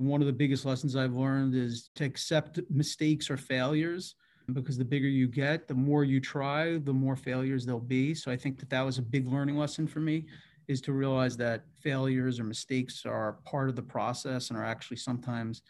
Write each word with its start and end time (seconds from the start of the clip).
One 0.00 0.22
of 0.22 0.26
the 0.26 0.32
biggest 0.32 0.64
lessons 0.64 0.96
I've 0.96 1.12
learned 1.12 1.54
is 1.54 1.90
to 1.96 2.04
accept 2.04 2.58
mistakes 2.70 3.28
or 3.28 3.36
failures 3.36 4.14
because 4.54 4.78
the 4.78 4.84
bigger 4.84 5.06
you 5.06 5.28
get, 5.28 5.68
the 5.68 5.74
more 5.74 6.04
you 6.04 6.20
try, 6.20 6.78
the 6.78 6.92
more 6.92 7.16
failures 7.16 7.66
there'll 7.66 7.82
be. 7.82 8.14
So 8.14 8.32
I 8.32 8.36
think 8.38 8.58
that 8.60 8.70
that 8.70 8.80
was 8.80 8.96
a 8.96 9.02
big 9.02 9.28
learning 9.28 9.58
lesson 9.58 9.86
for 9.86 10.00
me 10.00 10.24
is 10.68 10.80
to 10.82 10.94
realize 10.94 11.36
that 11.36 11.64
failures 11.82 12.40
or 12.40 12.44
mistakes 12.44 13.04
are 13.04 13.40
part 13.44 13.68
of 13.68 13.76
the 13.76 13.82
process 13.82 14.48
and 14.48 14.58
are 14.58 14.64
actually 14.64 14.96
sometimes 14.96 15.60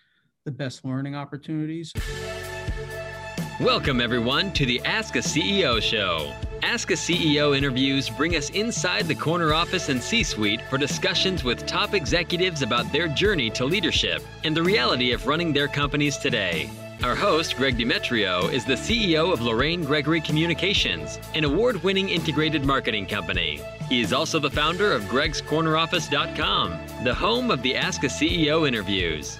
the 0.45 0.53
best 0.53 0.85
learning 0.85 1.17
opportunities. 1.17 1.93
Welcome, 3.59 4.01
everyone, 4.01 4.53
to 4.53 4.65
the 4.65 4.81
Ask 4.85 5.17
a 5.17 5.21
CEO 5.21 5.83
show. 5.83 6.33
Ask 6.63 6.91
a 6.91 6.95
CEO 6.95 7.57
interviews 7.57 8.11
bring 8.11 8.37
us 8.37 8.51
inside 8.51 9.09
the 9.09 9.15
corner 9.15 9.55
office 9.55 9.89
and 9.89 10.01
C 10.01 10.23
suite 10.23 10.61
for 10.69 10.77
discussions 10.77 11.43
with 11.43 11.67
top 11.67 11.95
executives 11.95 12.61
about 12.61 12.93
their 12.93 13.09
journey 13.09 13.49
to 13.51 13.65
leadership 13.65 14.23
and 14.45 14.55
the 14.55 14.63
reality 14.63 15.13
of 15.13 15.27
running 15.27 15.55
their 15.55 15.69
companies 15.69 16.19
today. 16.19 16.71
Our 17.03 17.15
host, 17.15 17.57
Greg 17.57 17.79
Demetriou, 17.79 18.53
is 18.53 18.67
the 18.67 18.75
CEO 18.75 19.33
of 19.33 19.41
Lorraine 19.41 19.85
Gregory 19.85 20.21
Communications, 20.21 21.19
an 21.35 21.45
award 21.45 21.83
winning 21.83 22.11
integrated 22.11 22.63
marketing 22.63 23.07
company. 23.07 23.63
He 23.89 24.03
is 24.03 24.13
also 24.13 24.39
the 24.39 24.51
founder 24.51 24.93
of 24.93 25.03
Greg'sCornerOffice.com, 25.05 26.79
the 27.05 27.15
home 27.15 27.51
of 27.51 27.63
the 27.63 27.75
Ask 27.75 28.05
a 28.05 28.09
CEO 28.09 28.69
interviews. 28.69 29.40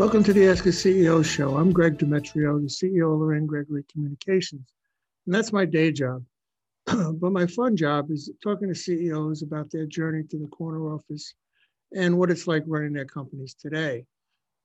Welcome 0.00 0.24
to 0.24 0.32
the 0.32 0.48
Ask 0.48 0.64
a 0.64 0.70
CEO 0.70 1.22
show. 1.22 1.58
I'm 1.58 1.72
Greg 1.72 1.98
Demetriou, 1.98 2.62
the 2.62 2.68
CEO 2.68 3.12
of 3.12 3.20
Lorraine 3.20 3.44
Gregory 3.44 3.84
Communications. 3.92 4.66
And 5.26 5.34
that's 5.34 5.52
my 5.52 5.66
day 5.66 5.92
job. 5.92 6.24
but 6.86 7.32
my 7.32 7.46
fun 7.46 7.76
job 7.76 8.10
is 8.10 8.30
talking 8.42 8.68
to 8.68 8.74
CEOs 8.74 9.42
about 9.42 9.70
their 9.70 9.84
journey 9.84 10.22
to 10.30 10.38
the 10.38 10.46
corner 10.46 10.90
office 10.94 11.34
and 11.94 12.16
what 12.16 12.30
it's 12.30 12.46
like 12.46 12.64
running 12.66 12.94
their 12.94 13.04
companies 13.04 13.52
today. 13.52 14.06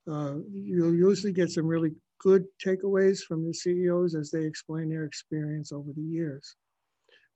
Uh, 0.09 0.35
you'll 0.53 0.95
usually 0.95 1.33
get 1.33 1.51
some 1.51 1.67
really 1.67 1.91
good 2.19 2.45
takeaways 2.65 3.19
from 3.19 3.45
the 3.45 3.53
CEOs 3.53 4.15
as 4.15 4.31
they 4.31 4.45
explain 4.45 4.87
their 4.87 5.03
experience 5.03 5.73
over 5.73 5.91
the 5.97 6.01
years. 6.01 6.55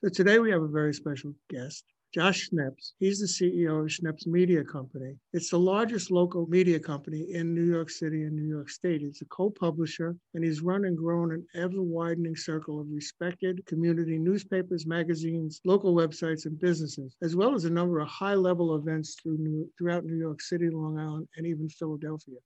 So 0.02 0.09
today 0.09 0.39
we 0.39 0.52
have 0.52 0.64
a 0.64 0.70
very 0.70 0.94
special 0.94 1.33
guest, 1.50 1.83
Josh 2.11 2.49
Schneps. 2.49 2.93
He's 2.97 3.19
the 3.19 3.27
CEO 3.27 3.81
of 3.81 3.91
Schneps 3.91 4.25
Media 4.25 4.63
Company. 4.63 5.15
It's 5.31 5.52
the 5.52 5.59
largest 5.59 6.09
local 6.09 6.47
media 6.47 6.79
company 6.79 7.33
in 7.33 7.53
New 7.53 7.65
York 7.65 7.91
City 7.91 8.23
and 8.23 8.35
New 8.35 8.47
York 8.47 8.71
State. 8.71 9.02
He's 9.02 9.21
a 9.21 9.25
co-publisher, 9.25 10.15
and 10.33 10.43
he's 10.43 10.61
run 10.61 10.85
and 10.85 10.97
grown 10.97 11.31
an 11.31 11.45
ever-widening 11.53 12.35
circle 12.35 12.81
of 12.81 12.87
respected 12.89 13.63
community 13.67 14.17
newspapers, 14.17 14.87
magazines, 14.87 15.61
local 15.65 15.93
websites, 15.93 16.47
and 16.47 16.59
businesses, 16.59 17.15
as 17.21 17.35
well 17.35 17.53
as 17.53 17.65
a 17.65 17.69
number 17.69 17.99
of 17.99 18.07
high-level 18.07 18.75
events 18.75 19.15
through 19.21 19.37
New, 19.37 19.69
throughout 19.77 20.03
New 20.03 20.17
York 20.17 20.41
City, 20.41 20.71
Long 20.71 20.97
Island, 20.97 21.27
and 21.37 21.45
even 21.45 21.69
Philadelphia. 21.69 22.37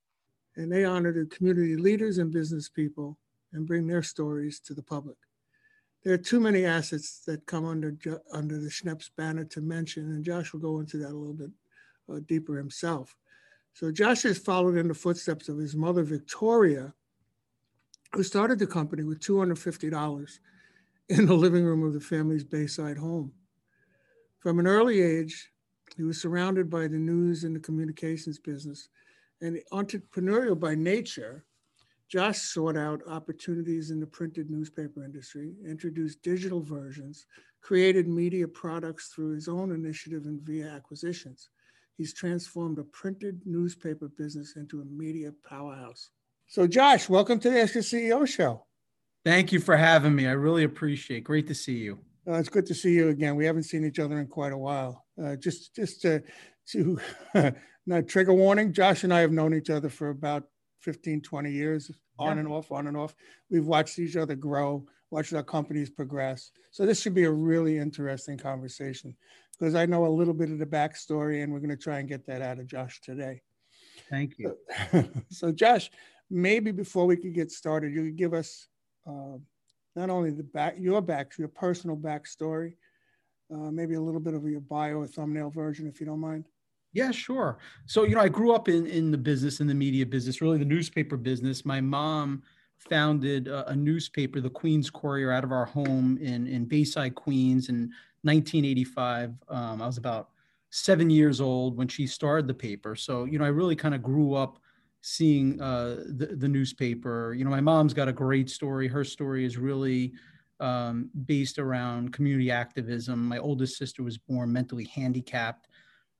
And 0.56 0.70
they 0.70 0.84
honor 0.84 1.12
the 1.14 1.24
community 1.34 1.76
leaders 1.76 2.18
and 2.18 2.30
business 2.30 2.68
people 2.68 3.16
and 3.54 3.66
bring 3.66 3.86
their 3.86 4.02
stories 4.02 4.60
to 4.60 4.74
the 4.74 4.82
public 4.82 5.16
there 6.04 6.12
are 6.12 6.18
too 6.18 6.38
many 6.38 6.66
assets 6.66 7.20
that 7.26 7.46
come 7.46 7.64
under 7.64 7.96
under 8.32 8.58
the 8.58 8.68
Schneps 8.68 9.10
banner 9.16 9.44
to 9.46 9.60
mention, 9.60 10.04
and 10.04 10.24
Josh 10.24 10.52
will 10.52 10.60
go 10.60 10.80
into 10.80 10.98
that 10.98 11.10
a 11.10 11.16
little 11.16 11.34
bit 11.34 11.50
uh, 12.12 12.20
deeper 12.26 12.56
himself. 12.56 13.16
So 13.72 13.90
Josh 13.90 14.22
has 14.22 14.38
followed 14.38 14.76
in 14.76 14.86
the 14.86 14.94
footsteps 14.94 15.48
of 15.48 15.58
his 15.58 15.74
mother, 15.74 16.04
Victoria, 16.04 16.94
who 18.12 18.22
started 18.22 18.58
the 18.58 18.66
company 18.66 19.02
with 19.02 19.18
$250 19.20 20.38
in 21.08 21.26
the 21.26 21.34
living 21.34 21.64
room 21.64 21.82
of 21.82 21.92
the 21.92 22.00
family's 22.00 22.44
Bayside 22.44 22.98
home. 22.98 23.32
From 24.38 24.58
an 24.58 24.66
early 24.66 25.00
age, 25.00 25.50
he 25.96 26.02
was 26.02 26.20
surrounded 26.20 26.70
by 26.70 26.86
the 26.86 26.98
news 26.98 27.44
and 27.44 27.56
the 27.56 27.60
communications 27.60 28.38
business, 28.38 28.88
and 29.40 29.58
entrepreneurial 29.72 30.58
by 30.58 30.74
nature, 30.74 31.44
Josh 32.14 32.42
sought 32.42 32.76
out 32.76 33.00
opportunities 33.08 33.90
in 33.90 33.98
the 33.98 34.06
printed 34.06 34.48
newspaper 34.48 35.02
industry, 35.02 35.56
introduced 35.68 36.22
digital 36.22 36.60
versions, 36.60 37.26
created 37.60 38.06
media 38.06 38.46
products 38.46 39.08
through 39.08 39.34
his 39.34 39.48
own 39.48 39.72
initiative 39.72 40.26
and 40.26 40.40
via 40.42 40.68
acquisitions. 40.68 41.48
He's 41.96 42.14
transformed 42.14 42.78
a 42.78 42.84
printed 42.84 43.40
newspaper 43.44 44.06
business 44.16 44.54
into 44.54 44.80
a 44.80 44.84
media 44.84 45.32
powerhouse. 45.44 46.10
So, 46.46 46.68
Josh, 46.68 47.08
welcome 47.08 47.40
to 47.40 47.50
the 47.50 47.60
Ask 47.60 47.74
CEO 47.74 48.28
show. 48.28 48.64
Thank 49.24 49.50
you 49.50 49.58
for 49.58 49.76
having 49.76 50.14
me. 50.14 50.28
I 50.28 50.34
really 50.34 50.62
appreciate. 50.62 51.16
It. 51.16 51.24
Great 51.24 51.48
to 51.48 51.54
see 51.56 51.78
you. 51.78 51.98
Uh, 52.28 52.34
it's 52.34 52.48
good 52.48 52.66
to 52.66 52.74
see 52.76 52.92
you 52.92 53.08
again. 53.08 53.34
We 53.34 53.44
haven't 53.44 53.64
seen 53.64 53.84
each 53.84 53.98
other 53.98 54.20
in 54.20 54.28
quite 54.28 54.52
a 54.52 54.56
while. 54.56 55.04
Uh, 55.20 55.34
just, 55.34 55.74
just 55.74 56.00
to, 56.02 56.22
to 56.68 57.00
not 57.88 58.06
trigger 58.06 58.34
warning. 58.34 58.72
Josh 58.72 59.02
and 59.02 59.12
I 59.12 59.18
have 59.18 59.32
known 59.32 59.52
each 59.52 59.68
other 59.68 59.88
for 59.88 60.10
about 60.10 60.44
15, 60.84 61.22
20 61.22 61.50
years, 61.50 61.90
on 62.18 62.36
yeah. 62.36 62.40
and 62.40 62.48
off, 62.48 62.72
on 62.72 62.86
and 62.86 62.96
off. 62.96 63.14
We've 63.50 63.66
watched 63.66 63.98
each 63.98 64.16
other 64.16 64.34
grow, 64.34 64.86
watched 65.10 65.32
our 65.32 65.42
companies 65.42 65.90
progress. 65.90 66.50
So 66.70 66.86
this 66.86 67.00
should 67.00 67.14
be 67.14 67.24
a 67.24 67.30
really 67.30 67.78
interesting 67.78 68.38
conversation 68.38 69.16
because 69.58 69.74
I 69.74 69.86
know 69.86 70.06
a 70.06 70.08
little 70.08 70.34
bit 70.34 70.50
of 70.50 70.58
the 70.58 70.66
backstory 70.66 71.42
and 71.42 71.52
we're 71.52 71.60
going 71.60 71.70
to 71.70 71.76
try 71.76 71.98
and 71.98 72.08
get 72.08 72.26
that 72.26 72.42
out 72.42 72.58
of 72.58 72.66
Josh 72.66 73.00
today. 73.00 73.42
Thank 74.10 74.38
you. 74.38 74.56
So, 74.90 75.04
so 75.30 75.52
Josh, 75.52 75.90
maybe 76.30 76.72
before 76.72 77.06
we 77.06 77.16
could 77.16 77.34
get 77.34 77.50
started, 77.50 77.92
you 77.92 78.04
could 78.04 78.16
give 78.16 78.34
us 78.34 78.66
uh, 79.06 79.38
not 79.96 80.10
only 80.10 80.30
the 80.30 80.42
back, 80.42 80.76
your 80.78 81.00
back, 81.00 81.38
your 81.38 81.48
personal 81.48 81.96
backstory, 81.96 82.74
uh, 83.52 83.70
maybe 83.70 83.94
a 83.94 84.00
little 84.00 84.20
bit 84.20 84.34
of 84.34 84.44
your 84.44 84.60
bio, 84.60 85.02
a 85.02 85.06
thumbnail 85.06 85.50
version, 85.50 85.86
if 85.86 86.00
you 86.00 86.06
don't 86.06 86.20
mind. 86.20 86.46
Yeah, 86.94 87.10
sure. 87.10 87.58
So, 87.86 88.04
you 88.04 88.14
know, 88.14 88.20
I 88.20 88.28
grew 88.28 88.52
up 88.54 88.68
in, 88.68 88.86
in 88.86 89.10
the 89.10 89.18
business, 89.18 89.60
in 89.60 89.66
the 89.66 89.74
media 89.74 90.06
business, 90.06 90.40
really 90.40 90.58
the 90.58 90.64
newspaper 90.64 91.16
business. 91.16 91.64
My 91.64 91.80
mom 91.80 92.42
founded 92.78 93.48
a, 93.48 93.68
a 93.70 93.76
newspaper, 93.76 94.40
the 94.40 94.48
Queens 94.50 94.90
Courier, 94.90 95.32
out 95.32 95.42
of 95.42 95.50
our 95.50 95.64
home 95.64 96.16
in, 96.18 96.46
in 96.46 96.66
Bayside, 96.66 97.16
Queens 97.16 97.68
in 97.68 97.90
1985. 98.22 99.32
Um, 99.48 99.82
I 99.82 99.86
was 99.86 99.98
about 99.98 100.30
seven 100.70 101.10
years 101.10 101.40
old 101.40 101.76
when 101.76 101.88
she 101.88 102.06
started 102.06 102.46
the 102.46 102.54
paper. 102.54 102.94
So, 102.94 103.24
you 103.24 103.40
know, 103.40 103.44
I 103.44 103.48
really 103.48 103.76
kind 103.76 103.94
of 103.94 104.02
grew 104.02 104.34
up 104.34 104.60
seeing 105.00 105.60
uh, 105.60 105.96
the, 106.16 106.36
the 106.36 106.48
newspaper. 106.48 107.34
You 107.36 107.44
know, 107.44 107.50
my 107.50 107.60
mom's 107.60 107.92
got 107.92 108.06
a 108.08 108.12
great 108.12 108.48
story. 108.48 108.86
Her 108.86 109.04
story 109.04 109.44
is 109.44 109.58
really 109.58 110.12
um, 110.60 111.10
based 111.26 111.58
around 111.58 112.12
community 112.12 112.52
activism. 112.52 113.26
My 113.26 113.38
oldest 113.38 113.76
sister 113.78 114.04
was 114.04 114.16
born 114.16 114.52
mentally 114.52 114.84
handicapped 114.84 115.68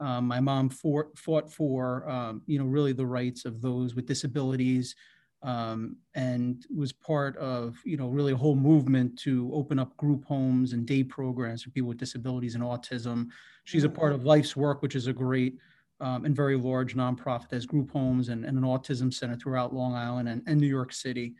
um, 0.00 0.26
my 0.26 0.40
mom 0.40 0.68
fought, 0.68 1.16
fought 1.16 1.50
for, 1.50 2.08
um, 2.08 2.42
you 2.46 2.58
know, 2.58 2.64
really 2.64 2.92
the 2.92 3.06
rights 3.06 3.44
of 3.44 3.60
those 3.60 3.94
with 3.94 4.06
disabilities 4.06 4.94
um, 5.42 5.96
and 6.14 6.64
was 6.74 6.92
part 6.92 7.36
of, 7.36 7.76
you 7.84 7.96
know, 7.96 8.08
really 8.08 8.32
a 8.32 8.36
whole 8.36 8.56
movement 8.56 9.18
to 9.20 9.50
open 9.52 9.78
up 9.78 9.96
group 9.96 10.24
homes 10.24 10.72
and 10.72 10.86
day 10.86 11.04
programs 11.04 11.62
for 11.62 11.70
people 11.70 11.88
with 11.88 11.98
disabilities 11.98 12.54
and 12.54 12.64
autism. 12.64 13.28
She's 13.64 13.84
a 13.84 13.88
part 13.88 14.12
of 14.12 14.24
Life's 14.24 14.54
WORC, 14.54 14.80
which 14.80 14.96
is 14.96 15.06
a 15.06 15.12
great 15.12 15.58
um, 16.00 16.24
and 16.24 16.34
very 16.34 16.56
large 16.56 16.96
nonprofit 16.96 17.48
that 17.50 17.56
has 17.56 17.66
group 17.66 17.90
homes 17.90 18.30
and, 18.30 18.44
and, 18.44 18.58
an 18.58 18.64
autism 18.64 19.12
center 19.12 19.36
throughout 19.36 19.72
Long 19.72 19.94
Island 19.94 20.28
and, 20.28 20.42
and 20.46 20.60
New 20.60 20.66
York 20.66 20.92
City. 20.92 21.34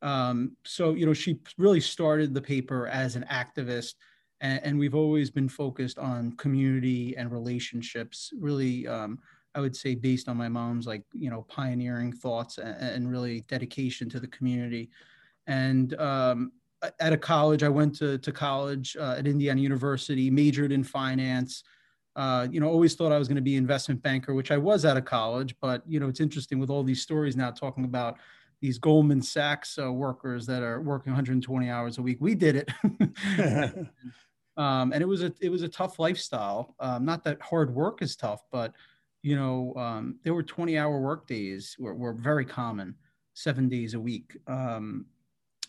Um, 0.00 0.56
so, 0.64 0.94
you 0.94 1.06
know, 1.06 1.14
she 1.14 1.38
really 1.56 1.80
started 1.80 2.34
the 2.34 2.42
paper 2.42 2.88
as 2.88 3.16
an 3.16 3.24
activist 3.30 3.94
and, 4.42 4.60
and 4.62 4.78
we've 4.78 4.94
always 4.94 5.30
been 5.30 5.48
focused 5.48 5.98
on 5.98 6.32
community 6.32 7.16
and 7.16 7.32
relationships 7.32 8.32
really 8.38 8.86
um, 8.86 9.18
i 9.54 9.60
would 9.60 9.74
say 9.74 9.94
based 9.94 10.28
on 10.28 10.36
my 10.36 10.48
mom's 10.48 10.86
like 10.86 11.04
you 11.14 11.30
know 11.30 11.42
pioneering 11.48 12.12
thoughts 12.12 12.58
and, 12.58 12.76
and 12.76 13.10
really 13.10 13.40
dedication 13.42 14.10
to 14.10 14.20
the 14.20 14.28
community 14.28 14.90
and 15.46 15.98
um, 15.98 16.52
at 17.00 17.12
a 17.12 17.16
college 17.16 17.62
i 17.62 17.68
went 17.68 17.94
to, 17.94 18.18
to 18.18 18.32
college 18.32 18.96
uh, 19.00 19.14
at 19.16 19.26
indiana 19.26 19.60
university 19.60 20.30
majored 20.30 20.72
in 20.72 20.84
finance 20.84 21.62
uh, 22.14 22.46
you 22.50 22.60
know, 22.60 22.68
always 22.68 22.94
thought 22.94 23.10
I 23.10 23.18
was 23.18 23.26
going 23.26 23.36
to 23.36 23.40
be 23.40 23.56
investment 23.56 24.02
banker, 24.02 24.34
which 24.34 24.50
I 24.50 24.58
was 24.58 24.84
out 24.84 24.98
of 24.98 25.04
college. 25.06 25.54
But 25.62 25.82
you 25.86 25.98
know, 25.98 26.08
it's 26.08 26.20
interesting 26.20 26.58
with 26.58 26.68
all 26.68 26.82
these 26.82 27.00
stories 27.00 27.36
now 27.36 27.50
talking 27.50 27.86
about 27.86 28.18
these 28.60 28.78
Goldman 28.78 29.22
Sachs 29.22 29.78
uh, 29.78 29.92
workers 29.92 30.46
that 30.46 30.62
are 30.62 30.80
working 30.80 31.12
120 31.12 31.70
hours 31.70 31.98
a 31.98 32.02
week. 32.02 32.18
We 32.20 32.34
did 32.34 32.56
it. 32.56 32.70
um, 34.56 34.92
and 34.92 35.02
it 35.02 35.06
was 35.06 35.22
a 35.22 35.32
it 35.40 35.50
was 35.50 35.62
a 35.62 35.68
tough 35.68 35.98
lifestyle. 35.98 36.74
Um, 36.80 37.04
not 37.04 37.24
that 37.24 37.40
hard 37.40 37.74
work 37.74 38.02
is 38.02 38.16
tough, 38.16 38.42
but 38.50 38.72
you 39.22 39.36
know 39.36 39.74
um, 39.76 40.18
there 40.24 40.34
were 40.34 40.42
20 40.42 40.78
hour 40.78 41.00
work 41.00 41.26
days 41.26 41.76
were, 41.78 41.94
were 41.94 42.12
very 42.12 42.44
common. 42.44 42.94
seven 43.34 43.68
days 43.68 43.94
a 43.94 44.00
week. 44.00 44.36
Um, 44.46 45.06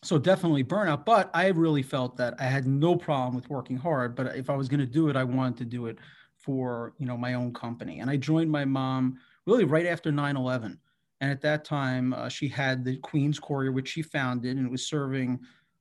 so 0.03 0.17
definitely 0.17 0.65
burnout, 0.65 1.05
but 1.05 1.29
I 1.33 1.47
really 1.47 1.81
felt 1.81 2.17
that 2.17 2.33
I 2.39 2.43
had 2.43 2.67
no 2.67 2.95
problem 2.97 3.35
with 3.35 3.49
working 3.49 3.77
hard. 3.77 4.15
But 4.15 4.35
if 4.35 4.49
I 4.49 4.55
was 4.55 4.67
going 4.67 4.81
to 4.81 4.85
do 4.85 5.07
it, 5.09 5.15
I 5.15 5.23
wanted 5.23 5.57
to 5.59 5.65
do 5.65 5.85
it 5.87 5.97
for 6.37 6.93
you 6.99 7.05
know 7.05 7.15
my 7.17 7.35
own 7.35 7.53
company. 7.53 7.99
And 7.99 8.09
I 8.09 8.17
joined 8.17 8.51
my 8.51 8.65
mom 8.65 9.17
really 9.45 9.63
right 9.63 9.85
after 9.85 10.11
9/11. 10.11 10.77
And 11.21 11.31
at 11.31 11.41
that 11.41 11.63
time, 11.63 12.13
uh, 12.13 12.27
she 12.27 12.49
had 12.49 12.83
the 12.83 12.97
Queens 12.97 13.39
Courier, 13.39 13.71
which 13.71 13.87
she 13.87 14.01
founded, 14.01 14.57
and 14.57 14.65
it 14.65 14.71
was 14.71 14.85
serving 14.85 15.39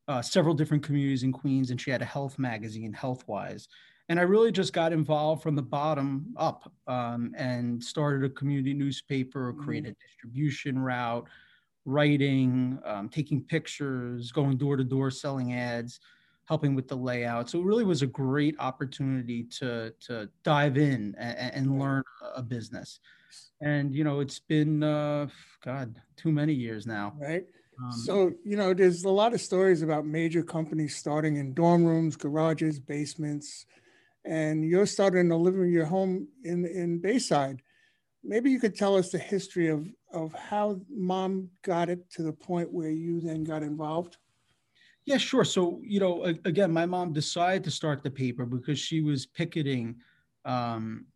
uh, 0.09 0.23
several 0.23 0.55
different 0.55 0.83
communities 0.83 1.23
in 1.23 1.33
Queens. 1.33 1.71
And 1.71 1.81
she 1.81 1.91
had 1.91 2.03
a 2.03 2.07
health 2.07 2.39
magazine, 2.39 2.93
Healthwise. 2.93 3.69
And 4.09 4.19
I 4.19 4.25
really 4.25 4.53
just 4.53 4.73
got 4.73 4.93
involved 4.93 5.43
from 5.43 5.55
the 5.55 5.63
bottom 5.63 6.35
up 6.37 6.71
um, 6.87 7.33
and 7.37 7.83
started 7.83 8.31
a 8.31 8.35
community 8.35 8.75
newspaper, 8.75 9.53
created 9.55 9.93
a 9.93 10.07
distribution 10.07 10.79
route, 10.79 11.27
writing, 11.85 12.79
um, 12.85 13.09
taking 13.09 13.43
pictures, 13.43 14.33
going 14.33 14.57
door 14.57 14.77
to 14.77 14.85
door, 14.85 15.11
selling 15.11 15.55
ads, 15.55 16.01
helping 16.45 16.75
with 16.75 16.89
the 16.89 16.97
layout. 16.97 17.49
So 17.49 17.61
it 17.61 17.65
really 17.65 17.85
was 17.85 18.03
a 18.03 18.07
great 18.07 18.57
opportunity 18.59 19.45
to 19.45 19.95
to 20.01 20.29
dive 20.43 20.77
in 20.77 21.15
and, 21.17 21.55
and 21.55 21.79
learn 21.79 22.03
a 22.35 22.43
business. 22.43 23.01
And 23.61 23.95
you 23.95 24.05
know, 24.05 24.21
it's 24.21 24.41
been 24.41 24.83
uh, 24.83 25.29
God 25.65 26.01
too 26.17 26.33
many 26.33 26.53
years 26.53 26.87
now. 26.87 27.15
Right. 27.19 27.47
Um, 27.83 27.93
so 27.93 28.33
you 28.45 28.57
know, 28.57 28.75
there's 28.75 29.05
a 29.05 29.11
lot 29.11 29.35
of 29.35 29.41
stories 29.41 29.83
about 29.83 30.07
major 30.07 30.43
companies 30.43 30.97
starting 30.97 31.37
in 31.37 31.55
dorm 31.55 31.85
rooms, 31.85 32.17
garages, 32.17 32.79
basements, 32.79 33.67
and 34.25 34.65
you're 34.65 34.87
starting 34.87 35.29
to 35.29 35.37
live 35.37 35.55
in 35.55 35.73
your 35.73 35.87
home 35.87 36.29
in 36.45 36.65
in 36.67 37.01
Bayside. 37.01 37.63
Maybe 38.25 38.51
you 38.51 38.61
could 38.61 38.77
tell 38.77 38.97
us 38.97 39.11
the 39.11 39.19
history 39.19 39.69
of 39.69 39.89
of 40.13 40.33
how 40.35 40.81
mom 40.89 41.49
got 41.63 41.89
it 41.89 42.11
to 42.13 42.23
the 42.23 42.33
point 42.33 42.73
where 42.73 42.91
you 42.91 43.21
then 43.21 43.45
got 43.45 43.63
involved. 43.63 44.19
Yeah, 45.05 45.17
sure. 45.17 45.45
So, 45.45 45.81
you 45.83 45.99
know, 45.99 46.23
again, 46.45 46.73
my 46.73 46.87
mom 46.87 47.13
decided 47.13 47.65
to 47.65 47.71
start 47.73 48.05
the 48.05 48.11
paper 48.11 48.47
because 48.47 48.79
she 48.79 49.01
was 49.01 49.27
picketing 49.27 49.97
um, 50.45 51.07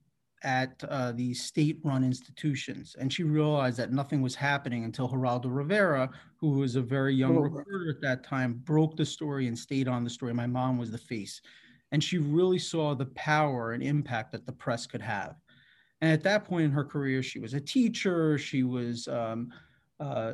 at 0.43 0.83
uh, 0.89 1.13
the 1.13 1.35
state 1.35 1.79
run 1.83 2.05
institutions. 2.05 2.97
And 2.99 3.13
she 3.13 3.23
realized 3.23 3.79
that 3.79 3.93
nothing 3.93 4.23
was 4.23 4.35
happening 4.35 4.85
until 4.85 5.09
Geraldo 5.09 5.47
Rivera, 5.47 6.11
who 6.41 6.51
was 6.51 6.77
a 6.77 6.83
very 6.83 7.15
young 7.15 7.37
oh, 7.37 7.41
reporter 7.41 7.91
at 7.91 8.01
that 8.03 8.25
time, 8.25 8.61
broke 8.65 8.97
the 8.97 9.07
story 9.07 9.47
and 9.49 9.59
stayed 9.59 9.89
on 9.89 10.05
the 10.05 10.11
story. 10.11 10.35
My 10.35 10.47
mom 10.47 10.79
was 10.79 10.91
the 10.91 10.99
face. 10.99 11.41
And 11.93 12.03
she 12.03 12.19
really 12.19 12.59
saw 12.59 12.95
the 12.95 13.07
power 13.07 13.73
and 13.73 13.83
impact 13.83 14.33
that 14.33 14.47
the 14.47 14.53
press 14.53 14.87
could 14.87 15.03
have. 15.03 15.37
And 16.01 16.13
at 16.13 16.23
that 16.25 16.45
point 16.45 16.65
in 16.65 16.71
her 16.73 16.85
career, 16.85 17.23
she 17.23 17.39
was 17.39 17.55
a 17.55 17.61
teacher, 17.61 18.37
she 18.37 18.65
was 18.65 19.09
um, 19.09 19.51
uh, 19.99 20.33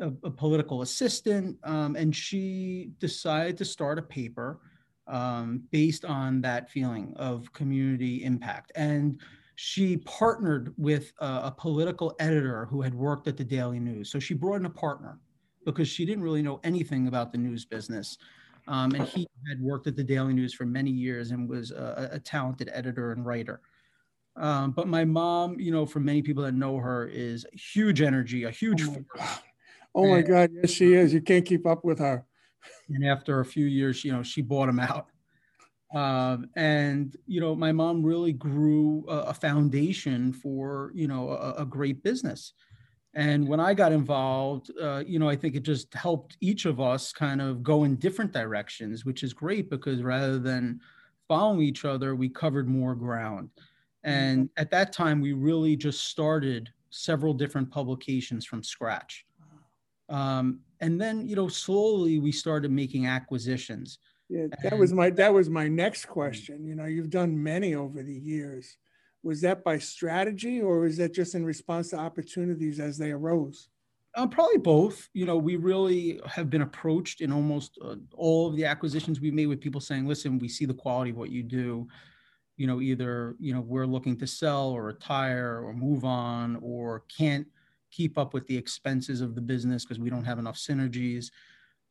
a, 0.00 0.06
a, 0.22 0.30
political 0.30 0.82
assistant, 0.82 1.58
um, 1.64 1.96
and 1.96 2.14
she 2.14 2.90
decided 3.00 3.56
to 3.58 3.64
start 3.64 3.98
a 3.98 4.02
paper 4.02 4.60
um, 5.06 5.62
based 5.70 6.04
on 6.04 6.40
that 6.42 6.70
feeling 6.70 7.12
of 7.16 7.52
community 7.52 8.24
impact. 8.24 8.72
And 8.74 9.20
she 9.56 9.98
partnered 9.98 10.72
with 10.76 11.12
a, 11.20 11.26
a, 11.44 11.54
political 11.56 12.14
editor 12.18 12.66
who 12.66 12.80
had 12.80 12.94
worked 12.94 13.28
at 13.28 13.36
the 13.36 13.44
Daily 13.44 13.78
News. 13.78 14.10
So 14.10 14.18
she 14.18 14.34
brought 14.34 14.56
in 14.56 14.66
a 14.66 14.70
partner 14.70 15.18
because 15.64 15.88
she 15.88 16.04
didn't 16.04 16.24
really 16.24 16.42
know 16.42 16.60
anything 16.64 17.08
about 17.08 17.32
the 17.32 17.38
news 17.38 17.64
business. 17.64 18.18
Um, 18.68 18.92
and 18.92 19.06
he 19.06 19.26
had 19.48 19.60
worked 19.60 19.86
at 19.86 19.96
the 19.96 20.04
Daily 20.04 20.34
News 20.34 20.54
for 20.54 20.64
many 20.64 20.90
years 20.90 21.30
and 21.30 21.48
was 21.48 21.70
a, 21.72 22.10
a 22.12 22.18
talented 22.18 22.70
editor 22.72 23.12
and 23.12 23.26
writer. 23.26 23.60
Um, 24.36 24.70
but 24.70 24.88
my 24.88 25.04
mom, 25.04 25.60
you 25.60 25.70
know, 25.70 25.84
for 25.84 26.00
many 26.00 26.22
people 26.22 26.42
that 26.44 26.54
know 26.54 26.76
her, 26.78 27.06
is 27.06 27.44
huge 27.52 28.00
energy, 28.00 28.44
a 28.44 28.50
huge. 28.50 28.82
Oh 28.82 28.90
my, 28.90 29.04
God. 29.16 29.38
Oh 29.94 30.06
my 30.08 30.22
God. 30.22 30.50
Yes, 30.54 30.70
she 30.70 30.94
is. 30.94 31.12
You 31.12 31.20
can't 31.20 31.44
keep 31.44 31.66
up 31.66 31.84
with 31.84 31.98
her. 31.98 32.24
And 32.88 33.06
after 33.06 33.40
a 33.40 33.44
few 33.44 33.66
years, 33.66 34.04
you 34.04 34.12
know, 34.12 34.22
she 34.22 34.42
bought 34.42 34.68
him 34.68 34.80
out. 34.80 35.06
Um, 35.94 36.48
and 36.56 37.14
you 37.26 37.40
know, 37.40 37.54
my 37.54 37.70
mom 37.70 38.02
really 38.02 38.32
grew 38.32 39.04
a, 39.08 39.18
a 39.18 39.34
foundation 39.34 40.32
for 40.32 40.90
you 40.94 41.06
know 41.06 41.30
a, 41.30 41.62
a, 41.62 41.66
great 41.66 42.02
business. 42.02 42.54
And 43.14 43.46
when 43.46 43.60
I 43.60 43.74
got 43.74 43.92
involved, 43.92 44.70
uh, 44.80 45.02
you 45.06 45.18
know, 45.18 45.28
I 45.28 45.36
think 45.36 45.54
it 45.54 45.64
just 45.64 45.92
helped 45.92 46.38
each 46.40 46.64
of 46.64 46.80
us 46.80 47.12
kind 47.12 47.42
of 47.42 47.62
go 47.62 47.84
in 47.84 47.96
different 47.96 48.32
directions, 48.32 49.04
which 49.04 49.22
is 49.22 49.34
great 49.34 49.68
because 49.68 50.02
rather 50.02 50.38
than 50.38 50.80
following 51.28 51.60
each 51.60 51.84
other, 51.84 52.16
we 52.16 52.30
covered 52.30 52.68
more 52.68 52.94
ground. 52.94 53.50
And 54.02 54.48
at 54.56 54.70
that 54.70 54.94
time, 54.94 55.20
we 55.20 55.34
really 55.34 55.76
just 55.76 56.06
started 56.08 56.70
several 56.88 57.34
different 57.34 57.70
publications 57.70 58.46
from 58.46 58.62
scratch. 58.62 59.26
Um, 60.08 60.60
and 60.82 61.00
then, 61.00 61.26
you 61.26 61.36
know, 61.36 61.48
slowly 61.48 62.18
we 62.18 62.32
started 62.32 62.70
making 62.72 63.06
acquisitions. 63.06 63.98
Yeah, 64.28 64.48
that 64.62 64.72
and, 64.72 64.80
was 64.80 64.92
my 64.92 65.10
that 65.10 65.32
was 65.32 65.48
my 65.48 65.68
next 65.68 66.06
question. 66.06 66.66
You 66.66 66.74
know, 66.74 66.86
you've 66.86 67.10
done 67.10 67.40
many 67.40 67.74
over 67.74 68.02
the 68.02 68.14
years. 68.14 68.76
Was 69.22 69.40
that 69.42 69.62
by 69.62 69.78
strategy, 69.78 70.60
or 70.60 70.80
was 70.80 70.96
that 70.96 71.14
just 71.14 71.36
in 71.36 71.44
response 71.44 71.90
to 71.90 71.96
opportunities 71.96 72.80
as 72.80 72.98
they 72.98 73.12
arose? 73.12 73.68
Um, 74.16 74.28
probably 74.28 74.58
both. 74.58 75.08
You 75.14 75.24
know, 75.24 75.36
we 75.36 75.56
really 75.56 76.20
have 76.26 76.50
been 76.50 76.62
approached 76.62 77.20
in 77.20 77.32
almost 77.32 77.78
uh, 77.82 77.96
all 78.16 78.48
of 78.48 78.56
the 78.56 78.64
acquisitions 78.64 79.20
we 79.20 79.30
made 79.30 79.46
with 79.46 79.60
people 79.60 79.80
saying, 79.80 80.06
"Listen, 80.06 80.38
we 80.38 80.48
see 80.48 80.64
the 80.64 80.74
quality 80.74 81.12
of 81.12 81.16
what 81.16 81.30
you 81.30 81.42
do 81.42 81.86
you 82.58 82.66
know 82.66 82.82
either 82.82 83.34
you 83.40 83.54
know 83.54 83.62
we're 83.62 83.86
looking 83.86 84.14
to 84.14 84.26
sell 84.26 84.68
or 84.68 84.84
retire 84.84 85.62
or 85.64 85.72
move 85.72 86.04
on 86.04 86.58
or 86.60 87.02
can't 87.16 87.46
keep 87.92 88.18
up 88.18 88.34
with 88.34 88.46
the 88.46 88.56
expenses 88.56 89.20
of 89.20 89.34
the 89.34 89.40
business 89.40 89.84
because 89.84 90.00
we 90.00 90.10
don't 90.10 90.24
have 90.24 90.38
enough 90.38 90.56
synergies 90.56 91.30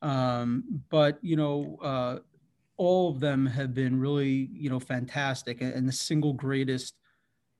um, 0.01 0.63
but 0.89 1.18
you 1.21 1.36
know 1.36 1.77
uh, 1.81 2.18
all 2.77 3.09
of 3.09 3.19
them 3.19 3.45
have 3.45 3.74
been 3.74 3.98
really 3.98 4.50
you 4.51 4.69
know 4.69 4.80
fantastic 4.80 5.62
and 5.62 5.88
the 5.88 5.94
single 5.94 6.33
greatest 6.33 6.95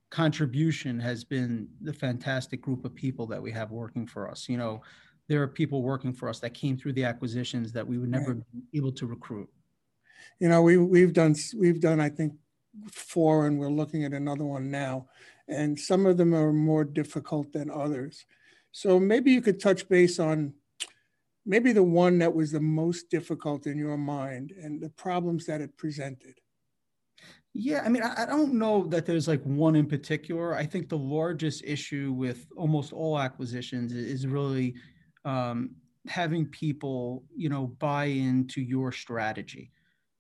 contribution 0.10 1.00
has 1.00 1.24
been 1.24 1.68
the 1.82 1.94
fantastic 1.94 2.62
group 2.62 2.84
of 2.84 2.94
people 2.94 3.26
that 3.26 3.42
we 3.42 3.52
have 3.52 3.72
working 3.72 4.06
for 4.06 4.30
us 4.30 4.50
you 4.50 4.58
know 4.58 4.82
there 5.30 5.42
are 5.42 5.48
people 5.48 5.84
working 5.84 6.12
for 6.12 6.28
us 6.28 6.40
that 6.40 6.54
came 6.54 6.76
through 6.76 6.92
the 6.92 7.06
acquisitions 7.06 7.72
that 7.72 7.88
we 7.88 7.98
would 7.98 8.10
never 8.10 8.34
right. 8.34 8.44
be 8.72 8.78
able 8.78 8.92
to 8.92 9.06
recruit 9.06 9.48
you 10.40 10.50
know 10.50 10.62
we, 10.62 10.76
we've 10.76 11.14
done 11.14 11.34
we've 11.58 11.80
done 11.80 12.02
i 12.02 12.10
think 12.10 12.34
four, 12.90 13.48
and 13.48 13.60
we're 13.60 13.70
looking 13.70 14.04
at 14.04 14.14
another 14.14 14.46
one 14.46 14.72
now. 14.72 15.08
And 15.52 15.78
some 15.78 16.06
of 16.06 16.18
them 16.18 16.34
are 16.34 16.54
more 16.54 16.86
difficult 16.86 17.52
than 17.52 17.70
others. 17.70 18.26
So 18.72 19.00
maybe 19.00 19.32
you 19.32 19.42
could 19.42 19.60
touch 19.60 19.88
base 19.90 20.18
on 20.18 20.54
maybe 21.46 21.74
the 21.74 21.84
one 21.84 22.20
that 22.20 22.34
was 22.34 22.52
the 22.52 22.62
most 22.62 23.10
difficult 23.10 23.68
in 23.68 23.78
your 23.78 23.98
mind 23.98 24.54
and 24.62 24.82
the 24.82 24.90
problems 24.90 25.46
that 25.46 25.62
it 25.62 25.78
presented. 25.78 26.36
Yeah, 27.54 27.82
I 27.86 27.90
mean, 27.90 28.02
I, 28.02 28.26
don't 28.26 28.54
know 28.54 28.86
that 28.88 29.06
there's 29.06 29.28
like 29.28 29.44
one 29.44 29.76
in 29.76 29.86
particular. 29.86 30.56
I 30.56 30.66
think 30.66 30.88
the 30.88 30.98
largest 30.98 31.64
issue 31.66 32.14
with 32.14 32.48
almost 32.56 32.94
all 32.94 33.20
acquisitions 33.20 33.92
is 33.92 34.26
really 34.26 34.76
um, 35.26 35.72
having 36.08 36.46
people, 36.46 37.26
you 37.36 37.50
know, 37.50 37.68
buy 37.68 38.06
into 38.06 38.62
your 38.62 38.94
strategy. 38.94 39.72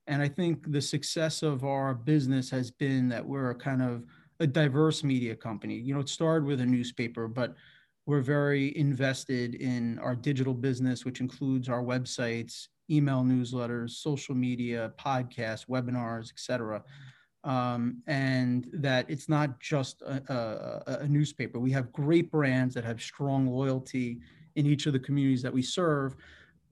And 0.08 0.22
I 0.22 0.28
think 0.28 0.70
the 0.74 0.82
success 0.82 1.42
of 1.42 1.64
our 1.64 1.94
business 1.94 2.50
has 2.50 2.70
been 2.70 3.08
that 3.10 3.26
we're 3.26 3.56
kind 3.56 3.82
of 3.82 4.04
a 4.42 4.48
diverse 4.48 5.04
media 5.04 5.36
company. 5.36 5.76
You 5.76 5.94
know, 5.94 6.00
it 6.00 6.10
started 6.10 6.46
with 6.46 6.62
a 6.62 6.66
newspaper, 6.66 7.28
but 7.28 7.56
we're 8.08 8.22
very 8.22 8.76
invested 8.76 9.54
in 9.56 10.00
our 10.00 10.16
digital 10.16 10.56
business, 10.56 11.06
which 11.06 11.22
includes 11.22 11.70
our 11.70 11.84
websites, 11.84 12.68
email 12.90 13.22
newsletters, 13.22 13.92
social 13.92 14.34
media, 14.34 14.92
podcasts, 15.00 15.68
webinars, 15.68 16.32
etc. 16.32 16.84
Um, 17.44 18.02
and 18.08 18.68
that 18.74 19.06
it's 19.10 19.30
not 19.30 19.60
just 19.60 20.02
a, 20.02 20.22
a, 20.88 20.96
a, 21.04 21.08
newspaper. 21.08 21.60
We 21.60 21.72
have 21.72 21.92
great 21.92 22.32
brands 22.32 22.74
that 22.76 22.84
have 22.84 23.02
strong 23.02 23.48
loyalty 23.48 24.20
in 24.56 24.66
each 24.66 24.88
of 24.88 24.94
the 24.94 25.00
communities 25.00 25.42
that 25.44 25.54
we 25.54 25.62
serve, 25.62 26.16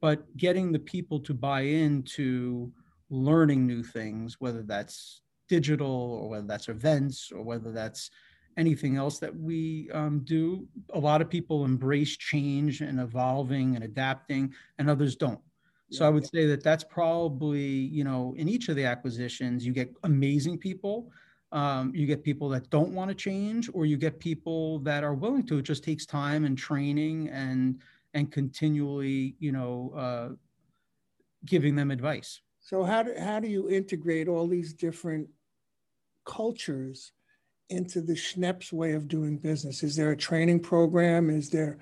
but 0.02 0.26
getting 0.38 0.72
the 0.72 0.80
people 0.80 1.20
to 1.22 1.34
buy 1.34 1.62
into 1.62 2.72
learning 3.10 3.66
new 3.66 3.84
things, 3.84 4.38
whether 4.40 4.64
that's 4.64 5.22
digital 5.50 6.20
or 6.22 6.29
whether 6.29 6.48
that's 6.48 6.70
events 6.70 7.32
or 7.36 7.44
whether 7.44 7.72
that's 7.72 8.10
anything 8.58 8.96
else 8.96 9.20
that 9.20 9.36
we 9.36 9.89
um, 9.94 10.22
do. 10.24 10.68
A 10.94 11.00
lot 11.00 11.22
of 11.22 11.29
people 11.29 11.65
embrace 11.65 12.15
change 12.15 12.82
and 12.82 13.00
evolving 13.00 13.75
and 13.75 13.84
adapting, 13.84 14.53
and 14.77 14.89
others 14.89 15.15
don't. 15.15 15.39
So 15.91 16.06
I 16.06 16.10
would 16.10 16.27
say 16.27 16.46
that 16.46 16.63
that's 16.63 16.84
probably, 16.84 17.65
you 17.65 18.03
know, 18.03 18.36
in 18.38 18.48
each 18.48 18.70
of 18.70 18.75
the 18.75 18.86
acquisitions, 18.86 19.65
you 19.65 19.74
get 19.74 19.91
amazing 20.03 20.60
people. 20.60 21.12
Um, 21.51 21.91
you 21.96 22.06
get 22.06 22.24
people 22.24 22.48
that 22.50 22.70
don't 22.70 22.94
want 22.94 23.10
to 23.10 23.15
change, 23.15 23.72
or 23.74 23.88
you 23.88 23.98
get 23.98 24.20
people 24.20 24.77
that 24.79 25.03
are 25.03 25.15
willing 25.15 25.44
to. 25.48 25.58
It 25.58 25.63
just 25.63 25.84
takes 25.84 26.06
time 26.06 26.46
and 26.46 26.56
training 26.56 27.29
and 27.29 27.82
and 28.13 28.32
continually, 28.32 29.36
you 29.39 29.51
know, 29.51 29.91
uh, 29.98 30.29
giving 31.46 31.75
them 31.75 31.89
advice. 31.89 32.41
So 32.60 32.84
how 32.84 33.03
do, 33.03 33.13
how 33.18 33.39
do 33.39 33.48
you 33.48 33.70
integrate 33.70 34.27
all 34.27 34.48
these 34.48 34.74
different 34.74 35.27
cultures 36.29 37.12
into 37.69 38.01
the 38.01 38.13
Schneps 38.13 38.71
way 38.71 38.93
of 38.93 39.07
doing 39.07 39.38
business? 39.38 39.83
Is 39.83 39.95
there 39.95 40.12
a 40.12 40.17
training 40.17 40.59
program? 40.59 41.29
Is 41.29 41.50
there 41.50 41.79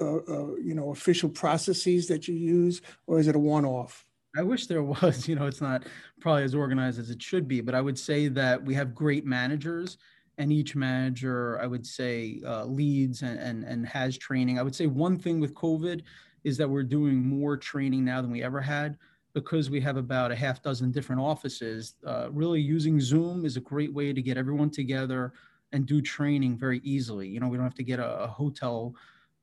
uh, 0.00 0.18
uh, 0.28 0.54
you 0.54 0.74
know, 0.74 0.90
official 0.90 1.28
processes 1.28 2.06
that 2.06 2.28
you 2.28 2.34
use, 2.34 2.80
or 3.08 3.18
is 3.18 3.26
it 3.26 3.34
a 3.34 3.38
one-off? 3.38 4.04
I 4.36 4.42
wish 4.42 4.66
there 4.66 4.84
was. 4.84 5.26
You 5.28 5.34
know, 5.34 5.46
it's 5.46 5.60
not 5.60 5.86
probably 6.20 6.44
as 6.44 6.54
organized 6.54 7.00
as 7.00 7.10
it 7.10 7.20
should 7.20 7.48
be, 7.48 7.60
but 7.60 7.74
I 7.74 7.80
would 7.80 7.98
say 7.98 8.28
that 8.28 8.64
we 8.64 8.74
have 8.74 8.94
great 8.94 9.26
managers, 9.26 9.98
and 10.38 10.52
each 10.52 10.76
manager, 10.76 11.58
I 11.60 11.66
would 11.66 11.84
say, 11.84 12.40
uh, 12.46 12.64
leads 12.64 13.22
and, 13.22 13.40
and 13.40 13.64
and 13.64 13.86
has 13.88 14.16
training. 14.16 14.58
I 14.58 14.62
would 14.62 14.76
say 14.76 14.86
one 14.86 15.18
thing 15.18 15.40
with 15.40 15.54
COVID 15.54 16.02
is 16.44 16.56
that 16.58 16.70
we're 16.70 16.84
doing 16.84 17.16
more 17.16 17.56
training 17.56 18.04
now 18.04 18.22
than 18.22 18.30
we 18.30 18.44
ever 18.44 18.60
had 18.60 18.96
because 19.34 19.70
we 19.70 19.80
have 19.80 19.96
about 19.96 20.30
a 20.32 20.36
half 20.36 20.62
dozen 20.62 20.90
different 20.90 21.20
offices. 21.20 21.94
Uh, 22.06 22.28
really, 22.30 22.60
using 22.60 23.00
Zoom 23.00 23.44
is 23.44 23.56
a 23.56 23.60
great 23.60 23.92
way 23.92 24.12
to 24.12 24.22
get 24.22 24.36
everyone 24.36 24.70
together 24.70 25.32
and 25.72 25.86
do 25.86 26.00
training 26.00 26.56
very 26.56 26.80
easily. 26.82 27.28
You 27.28 27.40
know, 27.40 27.48
we 27.48 27.56
don't 27.56 27.66
have 27.66 27.74
to 27.74 27.84
get 27.84 28.00
a, 28.00 28.20
a 28.20 28.26
hotel 28.26 28.94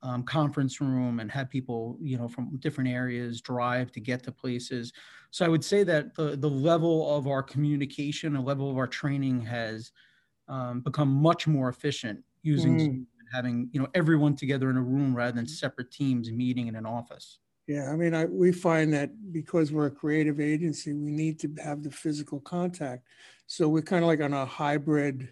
um, 0.02 0.24
conference 0.24 0.82
room 0.82 1.20
and 1.20 1.32
have 1.32 1.50
people, 1.50 1.98
you 2.02 2.18
know, 2.18 2.28
from 2.28 2.58
different 2.58 2.90
areas 2.90 3.42
drive 3.42 3.92
to 3.94 4.00
get 4.00 4.24
to 4.24 4.32
places. 4.32 4.94
So 5.32 5.46
I 5.46 5.50
would 5.50 5.64
say 5.64 5.84
that 5.84 6.16
the, 6.16 6.36
the 6.36 6.50
level 6.50 7.16
of 7.16 7.28
our 7.28 7.42
communication, 7.44 8.34
the 8.34 8.40
level 8.40 8.70
of 8.70 8.78
our 8.78 8.88
training 8.88 9.42
has 9.42 9.92
um, 10.48 10.82
become 10.82 11.10
much 11.10 11.48
more 11.48 11.70
efficient 11.70 12.24
using 12.44 12.78
mm. 12.80 13.06
having, 13.34 13.70
you 13.72 13.80
know, 13.80 13.88
everyone 13.96 14.36
together 14.36 14.70
in 14.70 14.78
a 14.78 14.82
room 14.82 15.16
rather 15.16 15.32
than 15.32 15.48
separate 15.48 15.92
teams 15.92 16.32
meeting 16.32 16.68
in 16.68 16.76
an 16.76 16.86
office. 16.86 17.40
Yeah, 17.68 17.92
I 17.92 17.96
mean, 17.96 18.14
I, 18.14 18.26
we 18.26 18.52
find 18.52 18.94
that 18.94 19.10
because 19.32 19.72
we're 19.72 19.88
a 19.88 19.92
creative 19.92 20.40
agency, 20.40 20.94
we 20.94 21.12
need 21.12 21.40
to 21.40 21.50
have 21.64 21.82
the 21.82 21.90
physical 21.90 22.40
contact. 22.40 23.08
So 23.48 23.68
we're 23.68 23.82
kind 23.82 24.04
of 24.04 24.08
like 24.08 24.22
on 24.22 24.34
a 24.34 24.46
hybrid, 24.46 25.30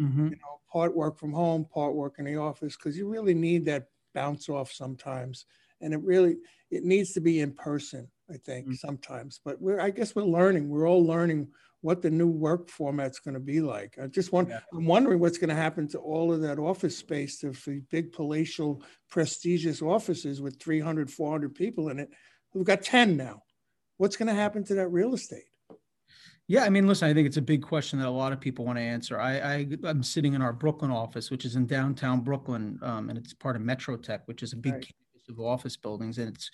mm-hmm. 0.00 0.24
you 0.28 0.36
know, 0.36 0.60
part 0.72 0.96
work 0.96 1.18
from 1.18 1.32
home, 1.32 1.66
part 1.66 1.94
work 1.94 2.14
in 2.18 2.24
the 2.24 2.36
office, 2.36 2.76
because 2.76 2.96
you 2.96 3.06
really 3.08 3.34
need 3.34 3.66
that 3.66 3.88
bounce 4.14 4.48
off 4.48 4.72
sometimes. 4.72 5.44
And 5.82 5.92
it 5.92 6.00
really, 6.02 6.36
it 6.70 6.84
needs 6.84 7.12
to 7.12 7.20
be 7.20 7.40
in 7.40 7.52
person, 7.52 8.08
I 8.32 8.38
think, 8.38 8.66
mm-hmm. 8.66 8.74
sometimes. 8.74 9.40
But 9.44 9.60
we're, 9.60 9.80
I 9.80 9.90
guess 9.90 10.14
we're 10.14 10.22
learning. 10.22 10.70
We're 10.70 10.88
all 10.88 11.04
learning 11.04 11.48
what 11.84 12.00
the 12.00 12.10
new 12.10 12.26
work 12.26 12.70
format's 12.70 13.18
going 13.18 13.34
to 13.34 13.40
be 13.40 13.60
like. 13.60 13.98
I 14.02 14.06
just 14.06 14.32
want, 14.32 14.48
yeah. 14.48 14.60
I'm 14.72 14.86
wondering 14.86 15.20
what's 15.20 15.36
going 15.36 15.50
to 15.50 15.54
happen 15.54 15.86
to 15.88 15.98
all 15.98 16.32
of 16.32 16.40
that 16.40 16.58
office 16.58 16.96
space, 16.96 17.40
to 17.40 17.52
big 17.90 18.10
palatial, 18.10 18.82
prestigious 19.10 19.82
offices 19.82 20.40
with 20.40 20.58
300, 20.58 21.10
400 21.10 21.54
people 21.54 21.90
in 21.90 21.98
it. 21.98 22.08
We've 22.54 22.64
got 22.64 22.80
10 22.80 23.18
now. 23.18 23.42
What's 23.98 24.16
going 24.16 24.28
to 24.28 24.34
happen 24.34 24.64
to 24.64 24.74
that 24.76 24.88
real 24.88 25.12
estate? 25.12 25.44
Yeah, 26.48 26.64
I 26.64 26.70
mean, 26.70 26.86
listen, 26.86 27.06
I 27.06 27.12
think 27.12 27.26
it's 27.26 27.36
a 27.36 27.42
big 27.42 27.62
question 27.62 27.98
that 27.98 28.08
a 28.08 28.10
lot 28.10 28.32
of 28.32 28.40
people 28.40 28.64
want 28.64 28.78
to 28.78 28.82
answer. 28.82 29.20
I, 29.20 29.38
I 29.38 29.66
am 29.84 30.02
sitting 30.02 30.32
in 30.32 30.40
our 30.40 30.54
Brooklyn 30.54 30.90
office, 30.90 31.30
which 31.30 31.44
is 31.44 31.54
in 31.54 31.66
downtown 31.66 32.22
Brooklyn, 32.22 32.78
um, 32.80 33.10
and 33.10 33.18
it's 33.18 33.34
part 33.34 33.56
of 33.56 33.62
MetroTech, 33.62 34.20
which 34.24 34.42
is 34.42 34.54
a 34.54 34.56
big 34.56 34.72
right. 34.72 34.82
campus 34.82 35.28
of 35.28 35.38
office 35.38 35.76
buildings, 35.76 36.16
and 36.16 36.34
it's 36.34 36.50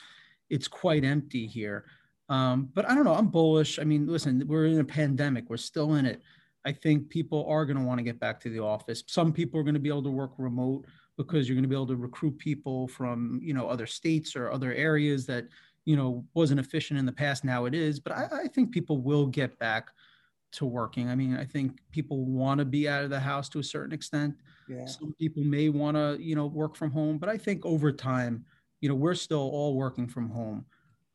it's 0.48 0.66
quite 0.66 1.04
empty 1.04 1.46
here. 1.46 1.84
Um, 2.30 2.70
but 2.74 2.88
I 2.88 2.94
don't 2.94 3.04
know. 3.04 3.14
I'm 3.14 3.26
bullish. 3.26 3.78
I 3.78 3.84
mean, 3.84 4.06
listen, 4.06 4.42
we're 4.46 4.66
in 4.66 4.80
a 4.80 4.84
pandemic. 4.84 5.50
We're 5.50 5.58
still 5.58 5.94
in 5.96 6.06
it. 6.06 6.22
I 6.64 6.72
think 6.72 7.08
people 7.08 7.44
are 7.48 7.66
going 7.66 7.76
to 7.76 7.82
want 7.82 7.98
to 7.98 8.04
get 8.04 8.20
back 8.20 8.40
to 8.40 8.50
the 8.50 8.60
office. 8.60 9.02
Some 9.06 9.32
people 9.32 9.60
are 9.60 9.62
going 9.62 9.74
to 9.74 9.80
be 9.80 9.88
able 9.88 10.04
to 10.04 10.10
work 10.10 10.32
remote 10.38 10.86
because 11.16 11.48
you're 11.48 11.54
going 11.54 11.64
to 11.64 11.68
be 11.68 11.74
able 11.74 11.86
to 11.86 11.96
recruit 11.96 12.38
people 12.38 12.88
from 12.88 13.40
you 13.42 13.52
know 13.52 13.68
other 13.68 13.86
states 13.86 14.34
or 14.34 14.50
other 14.50 14.72
areas 14.72 15.26
that 15.26 15.46
you 15.84 15.94
know 15.94 16.24
wasn't 16.32 16.58
efficient 16.58 16.98
in 16.98 17.04
the 17.04 17.12
past 17.12 17.44
now 17.44 17.66
it 17.66 17.74
is 17.74 18.00
but 18.00 18.12
I, 18.12 18.28
I 18.44 18.48
think 18.48 18.70
people 18.70 18.98
will 18.98 19.26
get 19.26 19.58
back 19.58 19.90
to 20.52 20.64
working 20.64 21.10
i 21.10 21.14
mean 21.14 21.36
i 21.36 21.44
think 21.44 21.78
people 21.92 22.24
want 22.24 22.58
to 22.58 22.64
be 22.64 22.88
out 22.88 23.04
of 23.04 23.10
the 23.10 23.20
house 23.20 23.50
to 23.50 23.58
a 23.58 23.62
certain 23.62 23.92
extent 23.92 24.34
yeah. 24.66 24.86
some 24.86 25.14
people 25.18 25.44
may 25.44 25.68
want 25.68 25.96
to 25.96 26.16
you 26.18 26.34
know 26.34 26.46
work 26.46 26.74
from 26.74 26.90
home 26.90 27.18
but 27.18 27.28
i 27.28 27.36
think 27.36 27.66
over 27.66 27.92
time 27.92 28.42
you 28.80 28.88
know 28.88 28.94
we're 28.94 29.14
still 29.14 29.50
all 29.52 29.76
working 29.76 30.08
from 30.08 30.30
home 30.30 30.64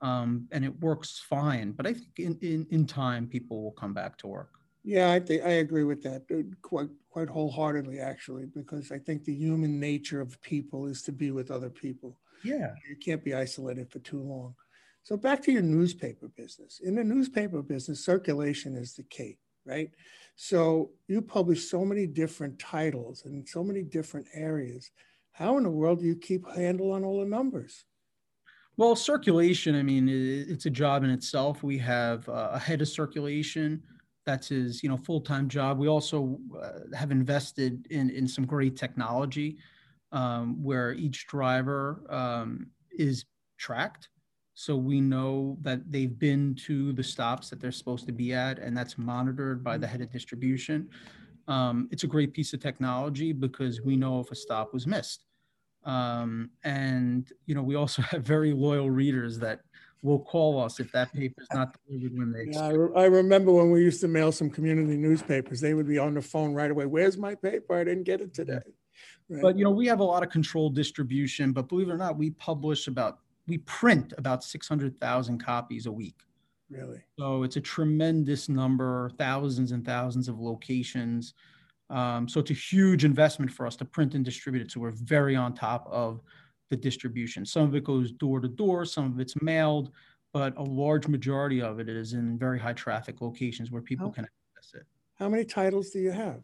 um, 0.06 0.48
and 0.52 0.64
it 0.64 0.80
works 0.80 1.24
fine 1.30 1.72
but 1.72 1.86
i 1.88 1.94
think 1.94 2.20
in, 2.20 2.38
in 2.42 2.68
in 2.72 2.86
time 2.86 3.28
people 3.28 3.64
will 3.64 3.72
come 3.72 3.94
back 3.94 4.18
to 4.18 4.28
work 4.28 4.54
yeah 4.84 5.12
i 5.12 5.20
think 5.20 5.44
i 5.44 5.54
agree 5.66 5.84
with 5.84 6.02
that 6.04 6.24
uh, 6.32 6.44
quite 6.62 6.90
quite 7.10 7.30
wholeheartedly 7.30 8.00
actually 8.00 8.46
because 8.46 8.92
i 8.92 9.00
think 9.00 9.24
the 9.24 9.34
human 9.34 9.80
nature 9.80 10.22
of 10.22 10.40
people 10.42 10.86
is 10.86 11.02
to 11.02 11.12
be 11.12 11.32
with 11.32 11.50
other 11.52 11.70
people 11.70 12.18
yeah. 12.46 12.74
You 12.88 12.96
can't 12.96 13.24
be 13.24 13.34
isolated 13.34 13.92
for 13.92 14.00
too 14.00 14.22
long. 14.22 14.56
So 15.04 15.18
back 15.18 15.42
to 15.44 15.52
your 15.52 15.62
newspaper 15.62 16.28
business. 16.30 16.80
In 16.84 16.96
the 16.96 17.04
newspaper 17.04 17.62
business, 17.62 18.06
circulation 18.06 18.76
is 18.76 18.94
the 18.94 19.04
key, 19.04 19.38
right? 19.66 19.90
So 20.36 20.92
you 21.08 21.22
publish 21.22 21.70
so 21.70 21.86
many 21.86 22.08
different 22.08 22.60
titles 22.60 23.24
and 23.26 23.48
so 23.48 23.64
many 23.64 23.84
different 23.84 24.28
areas. 24.34 24.92
How 25.32 25.58
in 25.58 25.64
the 25.64 25.70
world 25.70 26.00
do 26.00 26.06
you 26.06 26.16
keep 26.16 26.48
handle 26.56 26.92
on 26.92 27.04
all 27.04 27.20
the 27.20 27.26
numbers? 27.26 27.86
Well, 28.78 28.96
circulation, 28.96 29.76
I 29.76 29.84
mean, 29.84 30.10
it's 30.10 30.66
a 30.66 30.70
job 30.70 31.04
in 31.04 31.10
itself. 31.10 31.64
We 31.64 31.78
have 31.78 32.28
a 32.28 32.60
head 32.60 32.82
of 32.82 32.90
circulation. 32.90 33.82
That's 34.26 34.50
his, 34.50 34.84
you 34.84 34.90
know, 34.90 34.98
full-time 34.98 35.48
job. 35.48 35.78
We 35.78 35.88
also 35.88 36.40
uh, 36.62 36.96
have 36.96 37.12
invested 37.12 37.88
in, 37.90 38.10
in 38.10 38.28
some 38.28 38.46
great 38.46 38.76
technology 38.76 39.58
um, 40.12 40.62
where 40.62 40.94
each 40.94 41.28
driver 41.28 42.04
um, 42.10 42.68
is 42.92 43.26
tracked. 43.58 44.10
So 44.56 44.76
we 44.76 45.00
know 45.00 45.58
that 45.62 45.90
they've 45.92 46.18
been 46.18 46.56
to 46.66 46.92
the 46.94 47.04
stops 47.04 47.50
that 47.50 47.62
they're 47.62 47.72
supposed 47.72 48.06
to 48.08 48.14
be 48.14 48.34
at, 48.34 48.60
and 48.60 48.76
that's 48.76 48.98
monitored 48.98 49.64
by 49.64 49.78
the 49.78 49.88
head 49.88 50.02
of 50.02 50.12
distribution. 50.12 50.90
Um, 51.48 51.88
it's 51.92 52.04
a 52.04 52.08
great 52.08 52.34
piece 52.34 52.54
of 52.54 52.62
technology 52.62 53.32
because 53.32 53.82
we 53.82 53.96
know 53.96 54.20
if 54.20 54.32
a 54.32 54.36
stop 54.36 54.74
was 54.74 54.88
missed. 54.88 55.25
Um, 55.86 56.50
and 56.64 57.32
you 57.46 57.56
know, 57.56 57.64
we 57.64 57.76
also 57.76 58.02
have 58.12 58.24
very 58.24 58.54
loyal 58.54 58.90
readers 58.90 59.40
that 59.40 59.62
will 60.02 60.20
call 60.20 60.62
us 60.62 60.80
if 60.80 60.92
that 60.92 61.12
paper 61.14 61.42
is 61.42 61.48
not 61.54 61.76
delivered 61.88 62.18
when 62.18 62.32
they. 62.32 62.48
Yeah, 62.52 62.66
I, 62.66 62.70
re- 62.70 62.96
I, 62.96 63.06
remember 63.06 63.52
when 63.52 63.72
we 63.72 63.82
used 63.82 64.02
to 64.02 64.08
mail 64.08 64.32
some 64.32 64.50
community 64.50 64.98
newspapers. 64.98 65.60
They 65.60 65.74
would 65.74 65.88
be 65.88 65.98
on 65.98 66.14
the 66.14 66.22
phone 66.22 66.54
right 66.54 66.70
away. 66.70 66.86
Where's 66.86 67.18
my 67.18 67.34
paper? 67.36 67.76
I 67.76 67.84
didn't 67.84 68.04
get 68.04 68.22
it 68.22 68.34
today. 68.34 68.60
Right. 69.30 69.42
But 69.42 69.58
you 69.58 69.64
know, 69.64 69.72
we 69.72 69.88
have 69.88 70.00
a 70.00 70.04
lot 70.04 70.24
of 70.24 70.30
controlled 70.30 70.76
distribution. 70.76 71.52
But 71.52 71.68
believe 71.68 71.90
it 71.90 71.94
or 71.94 71.98
not, 71.98 72.18
we 72.18 72.32
publish 72.32 72.88
about 72.88 73.20
we 73.48 73.60
print 73.60 74.14
about 74.18 74.44
six 74.44 74.68
hundred 74.68 75.00
thousand 75.00 75.44
copies 75.44 75.86
a 75.88 75.92
week. 75.92 76.22
Really? 76.70 77.02
So 77.20 77.44
it's 77.44 77.58
a 77.58 77.62
tremendous 77.62 78.50
number, 78.50 79.10
thousands 79.18 79.72
and 79.72 79.86
thousands 79.86 80.28
of 80.28 80.40
locations. 80.40 81.34
Um, 81.90 82.28
so 82.28 82.40
it's 82.40 82.52
a 82.52 82.56
huge 82.56 83.06
investment 83.06 83.52
for 83.52 83.68
us 83.68 83.76
to 83.78 83.86
print 83.86 84.16
and 84.16 84.26
distribute 84.26 84.62
it. 84.62 84.72
So 84.72 84.80
we're 84.80 84.92
very 84.92 85.36
on 85.36 85.54
top 85.54 85.88
of 85.92 86.22
the 86.70 86.76
distribution. 86.76 87.46
Some 87.46 87.64
of 87.64 87.76
it 87.76 87.84
goes 87.84 88.12
door 88.12 88.40
to 88.40 88.48
door, 88.48 88.86
some 88.86 89.06
of 89.06 89.20
it's 89.20 89.40
mailed, 89.42 89.92
but 90.34 90.58
a 90.58 90.64
large 90.64 91.08
majority 91.08 91.62
of 91.62 91.80
it 91.80 91.88
is 91.88 92.14
in 92.14 92.38
very 92.38 92.60
high 92.60 92.74
traffic 92.74 93.22
locations 93.22 93.72
where 93.72 93.82
people 93.82 94.10
can 94.10 94.26
access 94.26 94.82
it. 94.82 94.88
How 95.16 95.30
many 95.30 95.46
titles 95.46 95.92
do 95.92 96.00
you 96.00 96.12
have? 96.12 96.42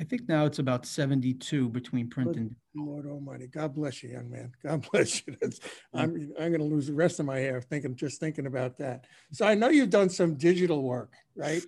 I 0.00 0.04
think 0.04 0.28
now 0.28 0.44
it's 0.44 0.60
about 0.60 0.86
72 0.86 1.68
between 1.70 2.08
print 2.08 2.36
and 2.36 2.54
Lord 2.74 3.06
Almighty. 3.06 3.48
God 3.48 3.74
bless 3.74 4.02
you, 4.02 4.10
young 4.10 4.30
man. 4.30 4.52
God 4.62 4.86
bless 4.92 5.26
you. 5.26 5.36
That's, 5.40 5.58
I'm, 5.92 6.32
I'm 6.38 6.50
going 6.52 6.58
to 6.58 6.64
lose 6.64 6.86
the 6.86 6.94
rest 6.94 7.18
of 7.18 7.26
my 7.26 7.38
hair 7.38 7.60
thinking, 7.60 7.96
just 7.96 8.20
thinking 8.20 8.46
about 8.46 8.78
that. 8.78 9.06
So 9.32 9.44
I 9.44 9.54
know 9.54 9.70
you've 9.70 9.90
done 9.90 10.08
some 10.08 10.36
digital 10.36 10.82
work, 10.82 11.14
right? 11.34 11.64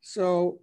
So 0.00 0.60